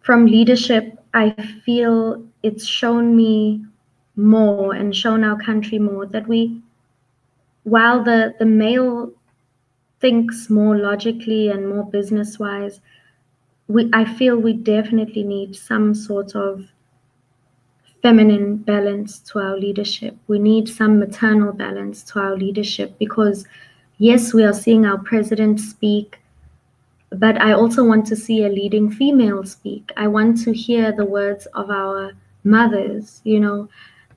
from 0.00 0.26
leadership, 0.26 1.02
I 1.14 1.30
feel 1.64 2.22
it's 2.42 2.66
shown 2.66 3.16
me 3.16 3.64
more 4.16 4.74
and 4.74 4.94
shown 4.94 5.24
our 5.24 5.38
country 5.38 5.78
more 5.78 6.04
that 6.06 6.28
we, 6.28 6.60
while 7.62 8.04
the 8.04 8.34
the 8.38 8.44
male 8.44 9.12
thinks 10.02 10.50
more 10.50 10.76
logically 10.76 11.48
and 11.48 11.68
more 11.68 11.84
business 11.84 12.38
wise, 12.38 12.80
we 13.68 13.88
I 13.92 14.04
feel 14.04 14.36
we 14.36 14.52
definitely 14.52 15.22
need 15.22 15.54
some 15.56 15.94
sort 15.94 16.34
of 16.34 16.66
feminine 18.02 18.56
balance 18.56 19.20
to 19.20 19.38
our 19.38 19.56
leadership. 19.56 20.16
We 20.26 20.40
need 20.40 20.68
some 20.68 20.98
maternal 20.98 21.52
balance 21.52 22.02
to 22.10 22.18
our 22.18 22.36
leadership 22.36 22.98
because 22.98 23.46
yes, 23.98 24.34
we 24.34 24.42
are 24.42 24.52
seeing 24.52 24.84
our 24.84 24.98
president 24.98 25.60
speak, 25.60 26.18
but 27.10 27.40
I 27.40 27.52
also 27.52 27.84
want 27.84 28.04
to 28.06 28.16
see 28.16 28.44
a 28.44 28.48
leading 28.48 28.90
female 28.90 29.44
speak. 29.44 29.92
I 29.96 30.08
want 30.08 30.42
to 30.42 30.52
hear 30.52 30.90
the 30.90 31.06
words 31.06 31.46
of 31.54 31.70
our 31.70 32.12
mothers, 32.42 33.20
you 33.22 33.38
know. 33.38 33.68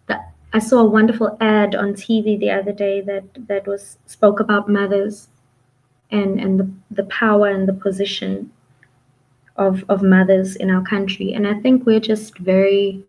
That 0.07 0.33
I 0.51 0.59
saw 0.59 0.79
a 0.79 0.89
wonderful 0.97 1.37
ad 1.39 1.75
on 1.75 1.93
TV 1.93 2.39
the 2.39 2.49
other 2.49 2.71
day 2.71 3.01
that 3.01 3.25
that 3.47 3.67
was 3.67 3.99
spoke 4.07 4.39
about 4.39 4.67
mothers 4.67 5.27
and 6.21 6.39
and 6.39 6.59
the, 6.59 6.69
the 6.91 7.03
power 7.05 7.47
and 7.47 7.67
the 7.67 7.73
position 7.73 8.51
of 9.57 9.83
of 9.89 10.01
mothers 10.01 10.55
in 10.55 10.69
our 10.69 10.83
country. 10.83 11.33
And 11.33 11.47
i 11.47 11.53
think 11.61 11.85
we're 11.85 12.07
just 12.13 12.37
very 12.37 13.03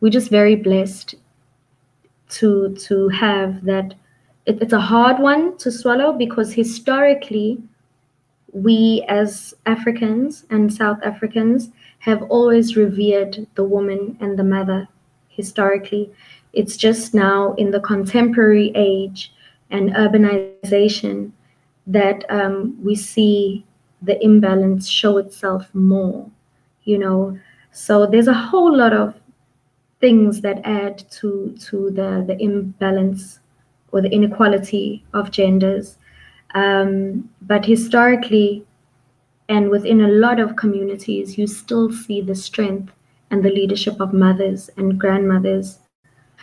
we're 0.00 0.16
just 0.18 0.30
very 0.30 0.56
blessed 0.56 1.14
to 2.38 2.74
to 2.86 3.08
have 3.08 3.64
that. 3.64 3.94
It, 4.46 4.62
it's 4.62 4.72
a 4.72 4.80
hard 4.80 5.18
one 5.18 5.56
to 5.58 5.70
swallow 5.72 6.12
because 6.12 6.52
historically 6.52 7.58
we 8.52 9.04
as 9.08 9.54
africans 9.66 10.44
and 10.50 10.72
south 10.72 10.98
africans 11.02 11.70
have 11.98 12.22
always 12.36 12.76
revered 12.76 13.46
the 13.56 13.64
woman 13.64 14.16
and 14.20 14.38
the 14.38 14.44
mother 14.44 14.88
historically. 15.36 16.10
It's 16.52 16.76
just 16.76 17.14
now 17.14 17.54
in 17.54 17.70
the 17.70 17.80
contemporary 17.80 18.72
age 18.74 19.32
and 19.70 19.90
urbanization 19.90 21.32
that 21.86 22.24
um, 22.30 22.76
we 22.82 22.94
see 22.94 23.64
the 24.02 24.22
imbalance 24.22 24.88
show 24.88 25.18
itself 25.18 25.72
more, 25.74 26.28
you 26.84 26.98
know. 26.98 27.38
So 27.72 28.06
there's 28.06 28.28
a 28.28 28.34
whole 28.34 28.76
lot 28.76 28.92
of 28.92 29.14
things 30.00 30.40
that 30.42 30.60
add 30.64 30.98
to 31.10 31.54
to 31.60 31.90
the 31.90 32.24
the 32.26 32.36
imbalance 32.40 33.40
or 33.92 34.00
the 34.00 34.10
inequality 34.10 35.04
of 35.14 35.30
genders. 35.30 35.98
Um, 36.54 37.28
but 37.42 37.64
historically, 37.64 38.64
and 39.48 39.68
within 39.68 40.00
a 40.00 40.08
lot 40.08 40.40
of 40.40 40.56
communities, 40.56 41.38
you 41.38 41.46
still 41.46 41.92
see 41.92 42.20
the 42.20 42.34
strength 42.34 42.92
and 43.30 43.44
the 43.44 43.50
leadership 43.50 44.00
of 44.00 44.12
mothers 44.12 44.70
and 44.76 44.98
grandmothers. 44.98 45.78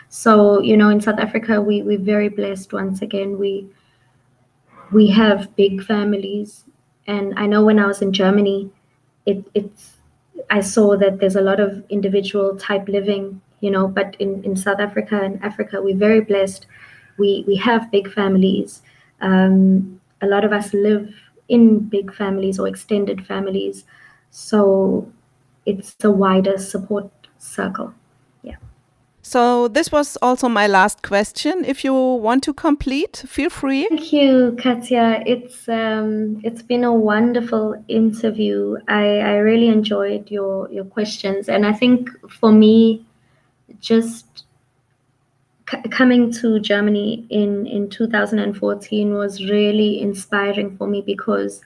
So, 0.10 0.62
you 0.62 0.78
know, 0.78 0.90
in 0.90 1.02
South 1.02 1.20
Africa, 1.20 1.62
we, 1.62 1.82
we're 1.82 1.98
very 1.98 2.30
blessed 2.30 2.74
once 2.74 3.02
again. 3.02 3.40
We 3.40 3.68
we 4.92 5.08
have 5.12 5.56
big 5.56 5.84
families. 5.84 6.66
And 7.08 7.34
I 7.38 7.48
know 7.48 7.64
when 7.64 7.80
I 7.80 7.88
was 7.88 8.02
in 8.02 8.14
Germany, 8.14 8.70
it, 9.26 9.44
it's 9.54 9.94
I 10.50 10.62
saw 10.62 10.98
that 10.98 11.20
there's 11.20 11.36
a 11.36 11.42
lot 11.42 11.60
of 11.60 11.84
individual 11.90 12.56
type 12.58 12.88
living, 12.88 13.42
you 13.62 13.72
know, 13.72 13.88
but 13.88 14.16
in, 14.20 14.44
in 14.44 14.56
South 14.56 14.80
Africa 14.80 15.22
and 15.22 15.42
Africa, 15.44 15.82
we're 15.82 15.98
very 15.98 16.22
blessed. 16.22 16.66
We 17.18 17.44
we 17.48 17.56
have 17.58 17.92
big 17.92 18.12
families. 18.12 18.82
Um, 19.22 20.02
a 20.22 20.28
lot 20.28 20.44
of 20.44 20.52
us 20.52 20.74
live 20.74 21.14
in 21.48 21.80
big 21.80 22.14
families 22.14 22.60
or 22.60 22.68
extended 22.68 23.26
families. 23.26 23.86
So 24.32 25.12
it's 25.66 25.96
a 26.04 26.12
wider 26.12 26.58
support 26.58 27.12
circle. 27.38 27.94
So 29.26 29.70
this 29.70 29.90
was 29.90 30.18
also 30.22 30.50
my 30.50 30.68
last 30.68 31.02
question. 31.02 31.64
If 31.66 31.86
you 31.86 31.94
want 31.94 32.44
to 32.44 32.54
complete, 32.54 33.24
feel 33.26 33.50
free. 33.50 33.88
Thank 33.88 34.12
you, 34.12 34.56
Katya. 34.62 35.24
It's 35.26 35.68
um, 35.70 36.42
it's 36.44 36.62
been 36.62 36.84
a 36.84 36.94
wonderful 36.94 37.82
interview. 37.88 38.76
I, 38.90 39.20
I 39.20 39.36
really 39.38 39.70
enjoyed 39.70 40.30
your 40.30 40.70
your 40.70 40.84
questions, 40.84 41.48
and 41.48 41.66
I 41.66 41.72
think 41.72 42.10
for 42.30 42.52
me, 42.52 43.06
just 43.80 44.44
coming 45.90 46.32
to 46.32 46.60
Germany 46.60 47.26
in, 47.30 47.66
in 47.66 47.90
2014 47.90 49.14
was 49.14 49.44
really 49.46 50.02
inspiring 50.02 50.76
for 50.78 50.88
me 50.88 51.02
because 51.02 51.62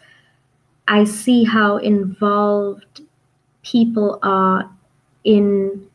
I 0.87 1.03
see 1.03 1.43
how 1.43 1.77
involved 1.77 3.01
people 3.63 4.19
are 4.21 4.69
in 5.23 5.87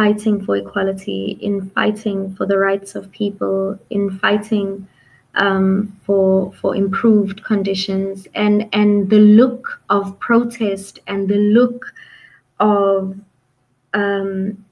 fighting 0.00 0.42
for 0.46 0.56
equality, 0.56 1.36
in 1.42 1.68
fighting 1.70 2.34
for 2.34 2.46
the 2.46 2.56
rights 2.56 2.94
of 2.94 3.12
people, 3.12 3.78
in 3.90 4.18
fighting 4.18 4.88
um, 5.34 5.94
for 6.06 6.50
for 6.60 6.74
improved 6.74 7.44
conditions, 7.44 8.26
and 8.34 8.66
and 8.72 9.10
the 9.10 9.18
look 9.40 9.82
of 9.90 10.18
protest 10.18 11.00
and 11.06 11.28
the 11.28 11.42
look 11.58 11.84
of 12.60 13.14
um, 13.92 14.64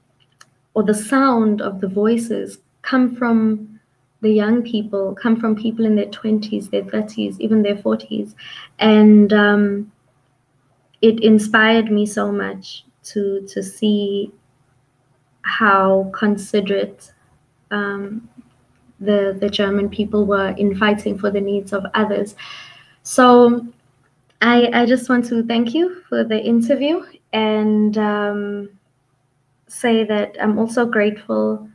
or 0.73 0.81
the 0.81 0.95
sound 0.95 1.61
of 1.61 1.79
the 1.79 1.87
voices 1.87 2.57
come 2.81 3.15
from 3.15 3.79
the 4.21 4.31
young 4.31 4.63
people, 4.63 5.13
come 5.13 5.39
from 5.39 5.55
people 5.55 5.85
in 5.85 5.95
their 5.95 6.11
20s, 6.21 6.71
their 6.71 6.83
30s, 6.83 7.39
even 7.39 7.61
their 7.61 7.75
40s. 7.75 8.33
And 8.79 9.31
um, 9.31 9.91
it 11.01 11.21
inspired 11.21 11.89
me 11.89 12.05
so 12.05 12.31
much 12.31 12.83
to, 13.11 13.47
to 13.47 13.63
see 13.63 14.33
how 15.49 16.11
considerate 16.13 17.11
um, 17.71 18.29
the, 18.99 19.35
the 19.39 19.49
German 19.49 19.89
people 19.89 20.25
were 20.25 20.49
in 20.49 20.77
fighting 20.77 21.17
for 21.17 21.31
the 21.31 21.41
needs 21.41 21.73
of 21.73 21.85
others. 21.93 22.35
So 23.03 23.65
I, 24.41 24.69
I 24.73 24.85
just 24.85 25.09
want 25.09 25.25
to 25.25 25.43
thank 25.43 25.73
you 25.73 26.01
for 26.07 26.23
the 26.23 26.39
interview 26.39 27.03
and 27.33 27.97
um, 27.97 28.69
say 29.67 30.03
that 30.03 30.35
I'm 30.41 30.59
also 30.59 30.85
grateful 30.85 31.67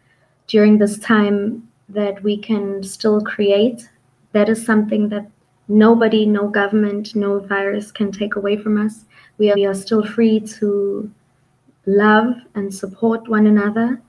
during 0.46 0.78
this 0.78 0.98
time 0.98 1.68
that 1.88 2.22
we 2.22 2.36
can 2.36 2.82
still 2.82 3.20
create. 3.20 3.88
That 4.32 4.48
is 4.48 4.64
something 4.64 5.08
that 5.08 5.26
nobody, 5.68 6.26
no 6.26 6.48
government, 6.48 7.14
no 7.14 7.40
virus 7.40 7.90
can 7.90 8.12
take 8.12 8.36
away 8.36 8.56
from 8.56 8.84
us. 8.84 9.04
We 9.38 9.50
are, 9.50 9.54
we 9.54 9.66
are 9.66 9.74
still 9.74 10.04
free 10.04 10.40
to 10.40 11.10
love 11.86 12.34
and 12.54 12.72
support 12.74 13.28
one 13.28 13.46
another. 13.46 14.00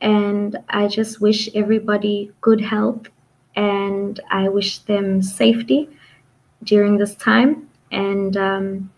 And 0.00 0.56
I 0.68 0.88
just 0.88 1.20
wish 1.20 1.48
everybody 1.54 2.32
good 2.40 2.60
health 2.60 3.08
and 3.54 4.18
I 4.30 4.48
wish 4.48 4.78
them 4.78 5.22
safety 5.22 5.88
during 6.64 6.96
this 6.96 7.14
time. 7.14 7.68
And 7.90 8.36
um, 8.36 8.90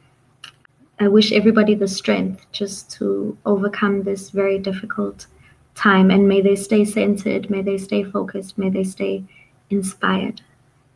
I 1.01 1.09
wish 1.09 1.33
everybody 1.33 1.75
the 1.75 1.89
strength 1.89 2.47
just 2.53 2.91
to 2.93 3.37
overcome 3.45 4.03
this 4.03 4.31
very 4.31 4.59
difficult 4.59 5.27
time. 5.75 6.11
And 6.11 6.29
may 6.29 6.41
they 6.41 6.57
stay 6.57 6.85
centered, 6.85 7.51
may 7.51 7.63
they 7.63 7.79
stay 7.79 8.05
focused, 8.05 8.57
may 8.57 8.71
they 8.71 8.85
stay 8.85 9.25
inspired. 9.71 10.41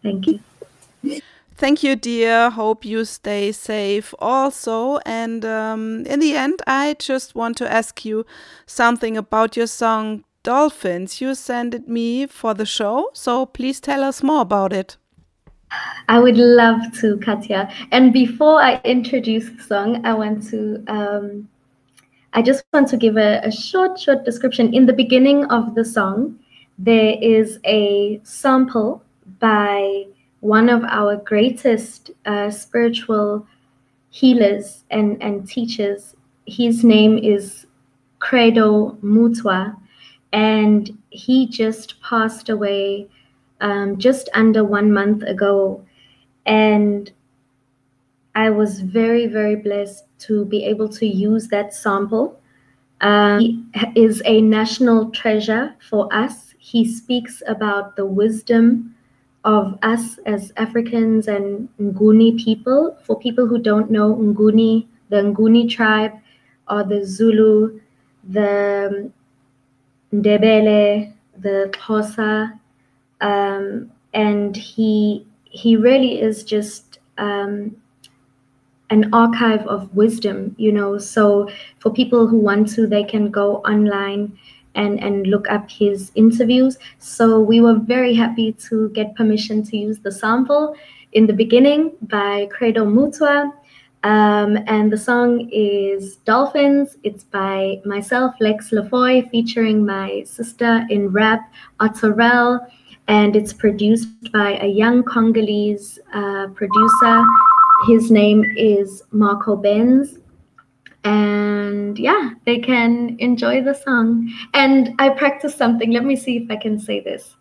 Thank 0.02 0.26
you. 0.26 1.20
Thank 1.58 1.82
you, 1.82 1.96
dear. 1.96 2.50
Hope 2.50 2.84
you 2.84 3.04
stay 3.04 3.50
safe 3.50 4.14
also. 4.20 4.98
And 4.98 5.44
um, 5.44 6.06
in 6.06 6.20
the 6.20 6.36
end, 6.36 6.62
I 6.68 6.94
just 7.00 7.34
want 7.34 7.56
to 7.56 7.70
ask 7.70 8.04
you 8.04 8.24
something 8.64 9.16
about 9.16 9.56
your 9.56 9.66
song 9.66 10.22
Dolphins. 10.44 11.20
You 11.20 11.34
sent 11.34 11.74
it 11.74 11.88
me 11.88 12.28
for 12.28 12.54
the 12.54 12.64
show, 12.64 13.10
so 13.12 13.44
please 13.44 13.80
tell 13.80 14.04
us 14.04 14.22
more 14.22 14.42
about 14.42 14.72
it. 14.72 14.98
I 16.08 16.20
would 16.20 16.36
love 16.36 16.80
to, 17.00 17.16
Katja. 17.18 17.68
And 17.90 18.12
before 18.12 18.62
I 18.62 18.80
introduce 18.84 19.50
the 19.50 19.60
song, 19.60 20.06
I 20.06 20.14
want 20.14 20.48
to 20.50 20.84
um, 20.86 21.48
I 22.34 22.40
just 22.40 22.62
want 22.72 22.86
to 22.90 22.96
give 22.96 23.16
a, 23.16 23.40
a 23.42 23.50
short, 23.50 23.98
short 23.98 24.24
description. 24.24 24.72
In 24.72 24.86
the 24.86 24.92
beginning 24.92 25.46
of 25.46 25.74
the 25.74 25.84
song, 25.84 26.38
there 26.78 27.16
is 27.20 27.58
a 27.64 28.20
sample 28.22 29.02
by 29.40 30.04
one 30.40 30.68
of 30.68 30.84
our 30.84 31.16
greatest 31.16 32.10
uh, 32.26 32.50
spiritual 32.50 33.46
healers 34.10 34.84
and, 34.90 35.20
and 35.22 35.48
teachers. 35.48 36.14
His 36.46 36.84
name 36.84 37.18
is 37.18 37.66
Credo 38.20 38.92
Mutwa, 39.02 39.76
and 40.32 40.96
he 41.10 41.46
just 41.46 42.00
passed 42.02 42.48
away 42.48 43.08
um, 43.60 43.98
just 43.98 44.28
under 44.34 44.64
one 44.64 44.92
month 44.92 45.22
ago. 45.22 45.84
And 46.46 47.10
I 48.34 48.50
was 48.50 48.80
very, 48.80 49.26
very 49.26 49.56
blessed 49.56 50.04
to 50.20 50.44
be 50.44 50.64
able 50.64 50.88
to 50.90 51.06
use 51.06 51.48
that 51.48 51.74
sample. 51.74 52.40
Um, 53.00 53.40
he 53.40 53.64
is 53.94 54.22
a 54.24 54.40
national 54.40 55.10
treasure 55.10 55.74
for 55.88 56.12
us. 56.12 56.54
He 56.58 56.84
speaks 56.84 57.42
about 57.46 57.96
the 57.96 58.06
wisdom 58.06 58.94
of 59.44 59.78
us 59.82 60.18
as 60.26 60.52
Africans 60.56 61.28
and 61.28 61.68
Nguni 61.80 62.42
people. 62.42 62.96
For 63.04 63.18
people 63.18 63.46
who 63.46 63.58
don't 63.58 63.90
know 63.90 64.14
Nguni, 64.14 64.86
the 65.08 65.16
Nguni 65.16 65.68
tribe, 65.70 66.12
or 66.68 66.84
the 66.84 67.04
Zulu, 67.04 67.80
the 68.28 69.10
Ndebele, 70.12 71.12
the 71.38 71.70
Xhosa, 71.72 72.58
um, 73.20 73.90
and 74.14 74.56
he 74.56 75.26
he 75.44 75.76
really 75.76 76.20
is 76.20 76.44
just 76.44 76.98
um, 77.16 77.76
an 78.90 79.12
archive 79.12 79.66
of 79.66 79.94
wisdom, 79.94 80.54
you 80.58 80.72
know. 80.72 80.98
So 80.98 81.48
for 81.78 81.92
people 81.92 82.26
who 82.26 82.38
want 82.38 82.68
to, 82.74 82.86
they 82.86 83.04
can 83.04 83.30
go 83.30 83.56
online 83.58 84.38
and, 84.78 84.98
and 85.02 85.26
look 85.26 85.50
up 85.50 85.70
his 85.70 86.10
interviews. 86.14 86.78
So 86.98 87.40
we 87.40 87.60
were 87.60 87.78
very 87.78 88.14
happy 88.14 88.52
to 88.68 88.88
get 88.90 89.14
permission 89.14 89.62
to 89.64 89.76
use 89.76 89.98
the 89.98 90.12
sample 90.12 90.74
in 91.12 91.26
the 91.26 91.32
beginning 91.32 91.92
by 92.02 92.48
Credo 92.50 92.84
Mutwa. 92.86 93.52
Um, 94.04 94.58
and 94.66 94.92
the 94.92 94.96
song 94.96 95.50
is 95.52 96.16
Dolphins. 96.18 96.96
It's 97.02 97.24
by 97.24 97.80
myself, 97.84 98.34
Lex 98.40 98.70
LaFoy, 98.70 99.28
featuring 99.30 99.84
my 99.84 100.22
sister 100.24 100.86
in 100.88 101.08
rap, 101.08 101.52
Otterell. 101.80 102.60
And 103.08 103.34
it's 103.34 103.52
produced 103.52 104.32
by 104.32 104.58
a 104.62 104.66
young 104.66 105.02
Congolese 105.02 105.98
uh, 106.14 106.48
producer 106.54 107.24
his 107.86 108.10
name 108.10 108.44
is 108.56 109.04
Marco 109.12 109.54
Benz. 109.54 110.18
And 111.08 111.98
yeah, 111.98 112.30
they 112.44 112.58
can 112.58 113.16
enjoy 113.18 113.62
the 113.62 113.74
song. 113.74 114.30
And 114.52 114.94
I 114.98 115.08
practiced 115.08 115.56
something. 115.56 115.90
Let 115.90 116.04
me 116.04 116.16
see 116.16 116.36
if 116.36 116.50
I 116.50 116.56
can 116.56 116.78
say 116.78 117.00
this. 117.00 117.34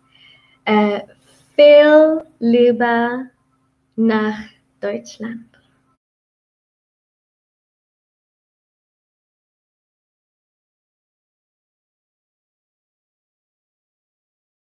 Uh, 0.66 1.00
Viel 1.56 2.24
lieber 2.40 3.32
nach 3.96 4.48
Deutschland. 4.80 5.47